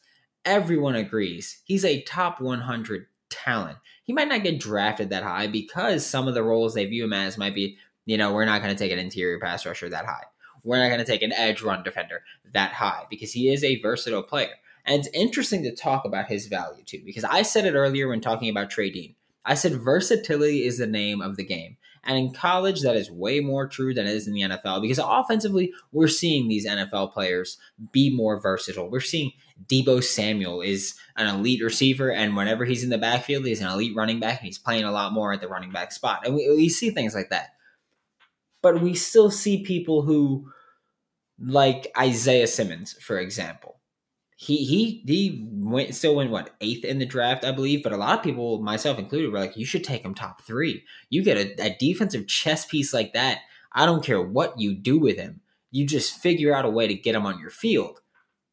everyone 0.45 0.95
agrees 0.95 1.61
he's 1.63 1.85
a 1.85 2.01
top 2.01 2.41
100 2.41 3.07
talent. 3.29 3.77
He 4.03 4.13
might 4.13 4.27
not 4.27 4.43
get 4.43 4.59
drafted 4.59 5.09
that 5.09 5.23
high 5.23 5.47
because 5.47 6.05
some 6.05 6.27
of 6.27 6.33
the 6.33 6.43
roles 6.43 6.73
they 6.73 6.85
view 6.85 7.05
him 7.05 7.13
as 7.13 7.37
might 7.37 7.55
be, 7.55 7.77
you 8.05 8.17
know, 8.17 8.33
we're 8.33 8.45
not 8.45 8.61
going 8.61 8.75
to 8.75 8.79
take 8.81 8.91
an 8.91 8.99
interior 8.99 9.39
pass 9.39 9.65
rusher 9.65 9.89
that 9.89 10.05
high. 10.05 10.25
We're 10.63 10.79
not 10.79 10.87
going 10.87 10.99
to 10.99 11.05
take 11.05 11.21
an 11.21 11.33
edge 11.33 11.61
run 11.61 11.83
defender 11.83 12.23
that 12.53 12.73
high 12.73 13.03
because 13.09 13.33
he 13.33 13.51
is 13.51 13.63
a 13.63 13.81
versatile 13.81 14.23
player. 14.23 14.53
And 14.85 14.99
it's 14.99 15.09
interesting 15.13 15.63
to 15.63 15.75
talk 15.75 16.05
about 16.05 16.27
his 16.27 16.47
value 16.47 16.83
too, 16.83 17.01
because 17.05 17.23
I 17.23 17.41
said 17.41 17.65
it 17.65 17.75
earlier 17.75 18.07
when 18.07 18.21
talking 18.21 18.49
about 18.49 18.69
Trey 18.69 18.89
Dean. 18.89 19.15
I 19.45 19.55
said 19.55 19.81
versatility 19.81 20.65
is 20.65 20.77
the 20.77 20.87
name 20.87 21.21
of 21.21 21.35
the 21.35 21.43
game. 21.43 21.77
And 22.05 22.17
in 22.17 22.33
college, 22.33 22.81
that 22.81 22.97
is 22.97 23.09
way 23.09 23.39
more 23.39 23.67
true 23.67 23.93
than 23.93 24.07
it 24.07 24.13
is 24.13 24.27
in 24.27 24.33
the 24.33 24.41
NFL 24.41 24.81
because 24.81 24.99
offensively, 24.99 25.73
we're 25.91 26.09
seeing 26.09 26.47
these 26.47 26.67
NFL 26.67 27.13
players 27.13 27.57
be 27.91 28.13
more 28.13 28.39
versatile. 28.39 28.89
We're 28.89 28.99
seeing 28.99 29.31
Deebo 29.67 30.03
Samuel 30.03 30.61
is 30.61 30.95
an 31.15 31.27
elite 31.27 31.63
receiver, 31.63 32.11
and 32.11 32.35
whenever 32.35 32.65
he's 32.65 32.83
in 32.83 32.89
the 32.89 32.97
backfield, 32.97 33.45
he's 33.45 33.61
an 33.61 33.67
elite 33.67 33.95
running 33.95 34.19
back, 34.19 34.39
and 34.39 34.47
he's 34.47 34.57
playing 34.57 34.83
a 34.83 34.91
lot 34.91 35.13
more 35.13 35.31
at 35.31 35.39
the 35.39 35.47
running 35.47 35.71
back 35.71 35.93
spot. 35.93 36.25
And 36.25 36.35
we, 36.35 36.49
we 36.49 36.67
see 36.67 36.89
things 36.89 37.15
like 37.15 37.29
that. 37.29 37.55
But 38.61 38.81
we 38.81 38.93
still 38.95 39.31
see 39.31 39.63
people 39.63 40.01
who, 40.01 40.51
like 41.39 41.91
Isaiah 41.97 42.47
Simmons, 42.47 42.93
for 42.93 43.17
example, 43.17 43.79
he 44.43 44.65
he 44.65 45.03
he 45.05 45.47
went 45.49 45.95
still 45.95 46.15
went 46.15 46.31
what 46.31 46.55
eighth 46.59 46.83
in 46.83 46.99
the 46.99 47.05
draft, 47.05 47.45
I 47.45 47.51
believe. 47.51 47.81
But 47.81 47.93
a 47.93 47.97
lot 47.97 48.17
of 48.17 48.23
people, 48.23 48.59
myself 48.59 48.99
included, 48.99 49.31
were 49.31 49.39
like, 49.39 49.55
"You 49.55 49.65
should 49.65 49.83
take 49.83 50.03
him 50.03 50.13
top 50.13 50.41
three. 50.41 50.83
You 51.09 51.23
get 51.23 51.37
a, 51.37 51.65
a 51.67 51.77
defensive 51.79 52.27
chess 52.27 52.65
piece 52.65 52.93
like 52.93 53.13
that. 53.13 53.39
I 53.71 53.85
don't 53.85 54.03
care 54.03 54.21
what 54.21 54.59
you 54.59 54.75
do 54.75 54.99
with 54.99 55.17
him. 55.17 55.41
You 55.71 55.85
just 55.87 56.19
figure 56.19 56.53
out 56.53 56.65
a 56.65 56.69
way 56.69 56.87
to 56.87 56.93
get 56.93 57.15
him 57.15 57.25
on 57.25 57.39
your 57.39 57.49
field." 57.49 58.01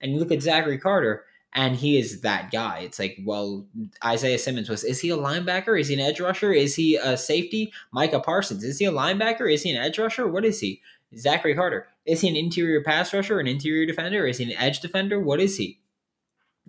And 0.00 0.12
you 0.12 0.18
look 0.18 0.32
at 0.32 0.42
Zachary 0.42 0.78
Carter, 0.78 1.24
and 1.52 1.76
he 1.76 1.98
is 1.98 2.20
that 2.20 2.50
guy. 2.50 2.78
It's 2.78 2.98
like, 2.98 3.18
well, 3.24 3.66
Isaiah 4.04 4.38
Simmons 4.38 4.68
was. 4.68 4.84
Is 4.84 5.00
he 5.00 5.10
a 5.10 5.16
linebacker? 5.16 5.78
Is 5.78 5.88
he 5.88 5.94
an 5.94 6.00
edge 6.00 6.20
rusher? 6.20 6.52
Is 6.52 6.76
he 6.76 6.96
a 6.96 7.16
safety? 7.16 7.72
Micah 7.92 8.20
Parsons. 8.20 8.62
Is 8.64 8.78
he 8.78 8.84
a 8.84 8.92
linebacker? 8.92 9.52
Is 9.52 9.64
he 9.64 9.70
an 9.70 9.82
edge 9.82 9.98
rusher? 9.98 10.28
What 10.28 10.44
is 10.44 10.60
he? 10.60 10.80
Zachary 11.16 11.56
Carter. 11.56 11.88
Is 12.06 12.20
he 12.20 12.28
an 12.28 12.36
interior 12.36 12.82
pass 12.82 13.12
rusher, 13.12 13.40
an 13.40 13.48
interior 13.48 13.84
defender? 13.84 14.26
Is 14.26 14.38
he 14.38 14.44
an 14.44 14.58
edge 14.58 14.80
defender? 14.80 15.18
What 15.18 15.40
is 15.40 15.56
he? 15.56 15.79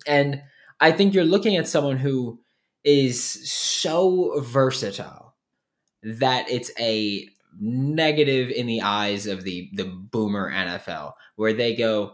And 0.08 0.42
I 0.80 0.92
think 0.92 1.14
you're 1.14 1.24
looking 1.24 1.56
at 1.56 1.68
someone 1.68 1.98
who 1.98 2.40
is 2.84 3.22
so 3.50 4.40
versatile 4.42 5.36
that 6.04 6.50
it's 6.50 6.72
a 6.80 7.28
negative 7.60 8.50
in 8.50 8.66
the 8.66 8.82
eyes 8.82 9.28
of 9.28 9.44
the 9.44 9.70
the 9.74 9.86
boomer 9.86 10.50
NFL 10.50 11.14
where 11.36 11.54
they 11.54 11.76
go 11.76 12.14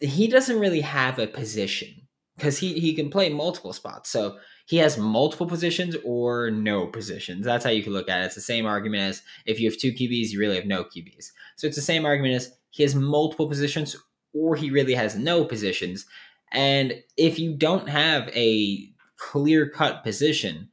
he 0.00 0.26
doesn't 0.26 0.60
really 0.60 0.80
have 0.80 1.18
a 1.18 1.26
position 1.26 1.88
because 2.36 2.58
he 2.58 2.74
he 2.74 2.94
can 2.94 3.10
play 3.10 3.28
multiple 3.28 3.72
spots. 3.72 4.10
So 4.10 4.38
he 4.66 4.78
has 4.78 4.96
multiple 4.96 5.46
positions 5.46 5.96
or 6.04 6.50
no 6.50 6.86
positions. 6.86 7.44
That's 7.44 7.64
how 7.64 7.70
you 7.70 7.82
can 7.82 7.92
look 7.92 8.08
at 8.08 8.22
it. 8.22 8.26
It's 8.26 8.34
the 8.34 8.40
same 8.40 8.64
argument 8.64 9.02
as 9.02 9.22
if 9.44 9.60
you 9.60 9.68
have 9.70 9.78
two 9.78 9.92
QBs 9.92 10.30
you 10.30 10.38
really 10.40 10.56
have 10.56 10.66
no 10.66 10.84
QBs 10.84 11.30
so 11.56 11.66
it's 11.66 11.76
the 11.76 11.82
same 11.82 12.04
argument 12.04 12.34
as 12.34 12.52
he 12.70 12.82
has 12.82 12.94
multiple 12.94 13.48
positions 13.48 13.96
or 14.34 14.56
he 14.56 14.70
really 14.70 14.94
has 14.94 15.16
no 15.16 15.44
positions 15.44 16.06
and 16.52 17.02
if 17.16 17.38
you 17.38 17.54
don't 17.54 17.88
have 17.88 18.28
a 18.28 18.88
clear 19.16 19.68
cut 19.68 20.04
position, 20.04 20.68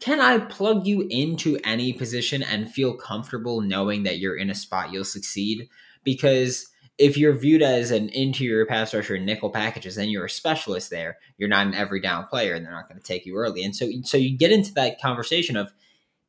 can 0.00 0.20
I 0.20 0.38
plug 0.38 0.86
you 0.86 1.06
into 1.08 1.58
any 1.64 1.92
position 1.92 2.42
and 2.42 2.70
feel 2.70 2.94
comfortable 2.94 3.60
knowing 3.60 4.02
that 4.02 4.18
you're 4.18 4.36
in 4.36 4.50
a 4.50 4.54
spot 4.54 4.92
you'll 4.92 5.04
succeed? 5.04 5.68
Because 6.04 6.68
if 6.98 7.16
you're 7.16 7.32
viewed 7.32 7.62
as 7.62 7.90
an 7.90 8.08
interior 8.10 8.64
pass 8.66 8.94
rusher 8.94 9.16
in 9.16 9.24
nickel 9.24 9.50
packages, 9.50 9.96
then 9.96 10.08
you're 10.08 10.26
a 10.26 10.30
specialist 10.30 10.90
there. 10.90 11.18
You're 11.36 11.48
not 11.48 11.66
an 11.66 11.74
every 11.74 12.00
down 12.00 12.26
player, 12.26 12.54
and 12.54 12.64
they're 12.64 12.72
not 12.72 12.88
going 12.88 13.00
to 13.00 13.06
take 13.06 13.26
you 13.26 13.36
early. 13.36 13.64
And 13.64 13.74
so, 13.74 13.90
so 14.02 14.16
you 14.16 14.36
get 14.36 14.52
into 14.52 14.72
that 14.74 15.00
conversation 15.00 15.56
of, 15.56 15.72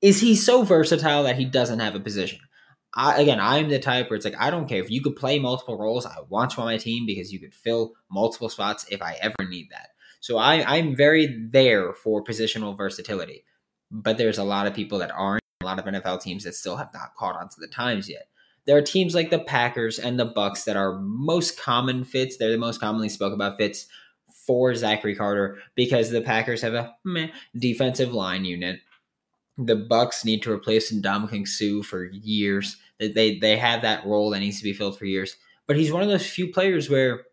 is 0.01 0.21
he 0.21 0.35
so 0.35 0.63
versatile 0.63 1.23
that 1.23 1.37
he 1.37 1.45
doesn't 1.45 1.79
have 1.79 1.95
a 1.95 1.99
position? 1.99 2.39
I, 2.93 3.21
again, 3.21 3.39
I'm 3.39 3.69
the 3.69 3.79
type 3.79 4.09
where 4.09 4.15
it's 4.15 4.25
like 4.25 4.39
I 4.39 4.49
don't 4.49 4.67
care 4.67 4.81
if 4.81 4.89
you 4.89 5.01
could 5.01 5.15
play 5.15 5.39
multiple 5.39 5.77
roles. 5.77 6.05
I 6.05 6.15
want 6.29 6.55
you 6.55 6.63
on 6.63 6.69
my 6.69 6.77
team 6.77 7.05
because 7.05 7.31
you 7.31 7.39
could 7.39 7.53
fill 7.53 7.93
multiple 8.09 8.49
spots 8.49 8.85
if 8.89 9.01
I 9.01 9.17
ever 9.21 9.47
need 9.47 9.67
that. 9.71 9.89
So 10.19 10.37
I, 10.37 10.77
I'm 10.77 10.95
very 10.95 11.47
there 11.51 11.93
for 11.93 12.23
positional 12.23 12.75
versatility. 12.75 13.45
But 13.91 14.17
there's 14.17 14.37
a 14.37 14.43
lot 14.43 14.67
of 14.67 14.73
people 14.73 14.99
that 14.99 15.11
aren't. 15.11 15.43
A 15.61 15.65
lot 15.65 15.79
of 15.79 15.85
NFL 15.85 16.21
teams 16.21 16.43
that 16.43 16.53
still 16.53 16.77
have 16.77 16.93
not 16.93 17.15
caught 17.17 17.35
on 17.35 17.49
to 17.49 17.59
the 17.59 17.67
times 17.67 18.07
yet. 18.07 18.27
There 18.65 18.77
are 18.77 18.81
teams 18.81 19.15
like 19.15 19.31
the 19.31 19.39
Packers 19.39 19.97
and 19.97 20.19
the 20.19 20.31
Bucs 20.31 20.65
that 20.65 20.75
are 20.75 20.99
most 20.99 21.59
common 21.59 22.03
fits. 22.03 22.37
They're 22.37 22.51
the 22.51 22.57
most 22.57 22.79
commonly 22.79 23.09
spoke 23.09 23.33
about 23.33 23.57
fits 23.57 23.87
for 24.45 24.75
Zachary 24.75 25.15
Carter 25.15 25.57
because 25.73 26.11
the 26.11 26.21
Packers 26.21 26.61
have 26.61 26.73
a 26.73 26.93
meh 27.03 27.29
defensive 27.57 28.13
line 28.13 28.45
unit 28.45 28.79
the 29.57 29.75
Bucs 29.75 30.23
need 30.23 30.43
to 30.43 30.51
replace 30.51 30.93
Ndamukong 30.93 31.47
Suh 31.47 31.81
for 31.81 32.05
years. 32.05 32.77
They 32.99 33.37
they 33.39 33.57
have 33.57 33.81
that 33.81 34.05
role 34.05 34.29
that 34.31 34.39
needs 34.39 34.57
to 34.57 34.63
be 34.63 34.73
filled 34.73 34.97
for 34.97 35.05
years. 35.05 35.35
But 35.67 35.77
he's 35.77 35.91
one 35.91 36.03
of 36.03 36.09
those 36.09 36.29
few 36.29 36.51
players 36.51 36.89
where 36.89 37.23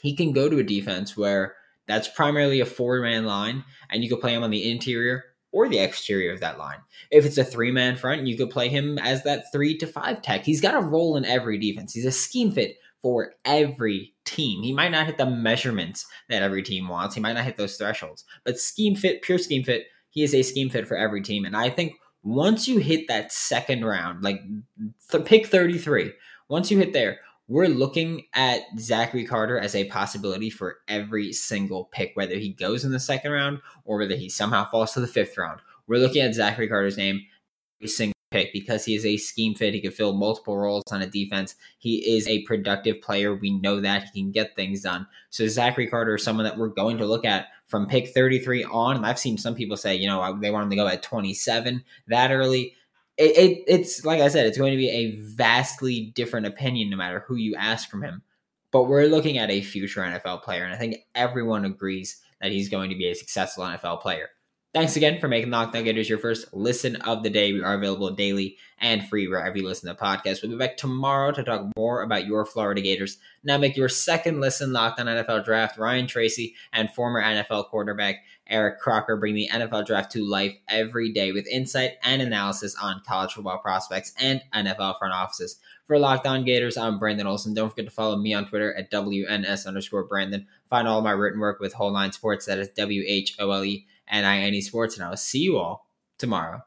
he 0.00 0.16
can 0.16 0.32
go 0.32 0.48
to 0.48 0.58
a 0.58 0.64
defense 0.64 1.16
where 1.16 1.54
that's 1.86 2.08
primarily 2.08 2.60
a 2.60 2.66
four 2.66 3.00
man 3.00 3.24
line, 3.24 3.64
and 3.90 4.02
you 4.02 4.08
could 4.08 4.20
play 4.20 4.34
him 4.34 4.42
on 4.42 4.50
the 4.50 4.70
interior 4.70 5.24
or 5.52 5.68
the 5.68 5.78
exterior 5.78 6.32
of 6.32 6.40
that 6.40 6.58
line. 6.58 6.78
If 7.10 7.26
it's 7.26 7.38
a 7.38 7.44
three 7.44 7.72
man 7.72 7.96
front, 7.96 8.26
you 8.26 8.36
could 8.36 8.50
play 8.50 8.68
him 8.68 8.98
as 8.98 9.24
that 9.24 9.50
three 9.52 9.76
to 9.78 9.86
five 9.86 10.22
tech. 10.22 10.44
He's 10.44 10.60
got 10.60 10.76
a 10.76 10.86
role 10.86 11.16
in 11.16 11.24
every 11.24 11.58
defense. 11.58 11.92
He's 11.92 12.06
a 12.06 12.12
scheme 12.12 12.52
fit 12.52 12.76
for 13.02 13.32
every 13.44 14.14
team. 14.24 14.62
He 14.62 14.72
might 14.72 14.90
not 14.90 15.06
hit 15.06 15.18
the 15.18 15.26
measurements 15.26 16.06
that 16.28 16.42
every 16.42 16.62
team 16.62 16.86
wants. 16.86 17.14
He 17.14 17.20
might 17.20 17.32
not 17.32 17.44
hit 17.44 17.56
those 17.56 17.76
thresholds, 17.76 18.24
but 18.44 18.58
scheme 18.58 18.94
fit, 18.94 19.22
pure 19.22 19.38
scheme 19.38 19.64
fit 19.64 19.86
he 20.10 20.22
is 20.22 20.34
a 20.34 20.42
scheme 20.42 20.68
fit 20.68 20.86
for 20.86 20.96
every 20.96 21.22
team. 21.22 21.44
And 21.44 21.56
I 21.56 21.70
think 21.70 21.94
once 22.22 22.68
you 22.68 22.78
hit 22.78 23.08
that 23.08 23.32
second 23.32 23.84
round, 23.84 24.22
like 24.22 24.42
th- 25.10 25.24
pick 25.24 25.46
33, 25.46 26.12
once 26.48 26.70
you 26.70 26.78
hit 26.78 26.92
there, 26.92 27.20
we're 27.48 27.66
looking 27.66 28.26
at 28.34 28.62
Zachary 28.78 29.24
Carter 29.24 29.58
as 29.58 29.74
a 29.74 29.88
possibility 29.88 30.50
for 30.50 30.78
every 30.86 31.32
single 31.32 31.86
pick, 31.86 32.12
whether 32.14 32.36
he 32.36 32.52
goes 32.52 32.84
in 32.84 32.92
the 32.92 33.00
second 33.00 33.32
round 33.32 33.58
or 33.84 33.98
whether 33.98 34.14
he 34.14 34.28
somehow 34.28 34.68
falls 34.70 34.92
to 34.92 35.00
the 35.00 35.06
fifth 35.08 35.36
round. 35.36 35.60
We're 35.88 35.98
looking 35.98 36.22
at 36.22 36.34
Zachary 36.34 36.68
Carter's 36.68 36.96
name 36.96 37.22
every 37.80 37.88
single 37.88 38.14
pick 38.30 38.52
because 38.52 38.84
he 38.84 38.94
is 38.94 39.04
a 39.04 39.16
scheme 39.16 39.56
fit. 39.56 39.74
He 39.74 39.80
can 39.80 39.90
fill 39.90 40.12
multiple 40.12 40.56
roles 40.56 40.84
on 40.92 41.02
a 41.02 41.06
defense. 41.06 41.56
He 41.78 42.14
is 42.14 42.28
a 42.28 42.42
productive 42.42 43.00
player. 43.00 43.34
We 43.34 43.58
know 43.58 43.80
that 43.80 44.04
he 44.12 44.22
can 44.22 44.30
get 44.30 44.54
things 44.54 44.82
done. 44.82 45.08
So 45.30 45.48
Zachary 45.48 45.88
Carter 45.88 46.14
is 46.14 46.22
someone 46.22 46.44
that 46.44 46.56
we're 46.56 46.68
going 46.68 46.98
to 46.98 47.06
look 47.06 47.24
at 47.24 47.48
from 47.70 47.86
pick 47.86 48.08
33 48.08 48.64
on. 48.64 48.96
And 48.96 49.06
I've 49.06 49.18
seen 49.18 49.38
some 49.38 49.54
people 49.54 49.76
say, 49.76 49.94
you 49.94 50.08
know, 50.08 50.38
they 50.40 50.50
want 50.50 50.64
him 50.64 50.70
to 50.70 50.76
go 50.76 50.88
at 50.88 51.02
27 51.02 51.84
that 52.08 52.32
early. 52.32 52.74
It, 53.16 53.36
it, 53.36 53.64
it's 53.66 54.04
like 54.04 54.20
I 54.20 54.28
said, 54.28 54.46
it's 54.46 54.58
going 54.58 54.72
to 54.72 54.76
be 54.76 54.90
a 54.90 55.12
vastly 55.16 56.12
different 56.14 56.46
opinion 56.46 56.90
no 56.90 56.96
matter 56.96 57.20
who 57.20 57.36
you 57.36 57.54
ask 57.54 57.88
from 57.88 58.02
him. 58.02 58.22
But 58.72 58.84
we're 58.84 59.06
looking 59.06 59.38
at 59.38 59.50
a 59.50 59.62
future 59.62 60.00
NFL 60.00 60.42
player, 60.42 60.64
and 60.64 60.72
I 60.72 60.76
think 60.76 60.98
everyone 61.14 61.64
agrees 61.64 62.20
that 62.40 62.52
he's 62.52 62.68
going 62.68 62.90
to 62.90 62.96
be 62.96 63.08
a 63.08 63.14
successful 63.14 63.64
NFL 63.64 64.00
player. 64.00 64.30
Thanks 64.72 64.94
again 64.94 65.18
for 65.18 65.26
making 65.26 65.50
Locked 65.50 65.74
On 65.74 65.82
Gators 65.82 66.08
your 66.08 66.20
first 66.20 66.54
listen 66.54 66.94
of 66.94 67.24
the 67.24 67.30
day. 67.30 67.52
We 67.52 67.60
are 67.60 67.74
available 67.74 68.12
daily 68.12 68.56
and 68.78 69.04
free 69.08 69.26
wherever 69.26 69.58
you 69.58 69.66
listen 69.66 69.88
to 69.88 70.00
podcasts. 70.00 70.42
We'll 70.44 70.52
be 70.52 70.58
back 70.58 70.76
tomorrow 70.76 71.32
to 71.32 71.42
talk 71.42 71.66
more 71.76 72.02
about 72.02 72.24
your 72.24 72.46
Florida 72.46 72.80
Gators. 72.80 73.18
Now 73.42 73.58
make 73.58 73.76
your 73.76 73.88
second 73.88 74.40
listen 74.40 74.72
Locked 74.72 75.00
On 75.00 75.06
NFL 75.06 75.44
Draft. 75.44 75.76
Ryan 75.76 76.06
Tracy 76.06 76.54
and 76.72 76.88
former 76.88 77.20
NFL 77.20 77.66
quarterback 77.66 78.22
Eric 78.46 78.78
Crocker 78.78 79.16
bring 79.16 79.34
the 79.34 79.48
NFL 79.52 79.86
Draft 79.86 80.12
to 80.12 80.24
life 80.24 80.56
every 80.68 81.10
day 81.12 81.32
with 81.32 81.48
insight 81.48 81.94
and 82.04 82.22
analysis 82.22 82.76
on 82.80 83.02
college 83.04 83.32
football 83.32 83.58
prospects 83.58 84.12
and 84.20 84.40
NFL 84.54 85.00
front 85.00 85.12
offices. 85.12 85.58
For 85.88 85.98
Locked 85.98 86.28
On 86.28 86.44
Gators, 86.44 86.76
I'm 86.76 87.00
Brandon 87.00 87.26
Olson. 87.26 87.54
Don't 87.54 87.70
forget 87.70 87.86
to 87.86 87.90
follow 87.90 88.16
me 88.16 88.34
on 88.34 88.46
Twitter 88.46 88.72
at 88.74 88.92
WNS 88.92 89.66
underscore 89.66 90.04
Brandon. 90.04 90.46
Find 90.68 90.86
all 90.86 91.02
my 91.02 91.10
written 91.10 91.40
work 91.40 91.58
with 91.58 91.72
Whole 91.72 91.92
Nine 91.92 92.12
Sports. 92.12 92.46
That 92.46 92.60
is 92.60 92.68
W 92.68 93.02
H 93.04 93.34
O 93.40 93.50
L 93.50 93.64
E 93.64 93.88
and 94.10 94.26
I 94.26 94.38
Any 94.38 94.60
Sports. 94.60 94.96
And 94.96 95.04
I 95.04 95.10
will 95.10 95.16
see 95.16 95.40
you 95.40 95.58
all 95.58 95.86
tomorrow. 96.18 96.62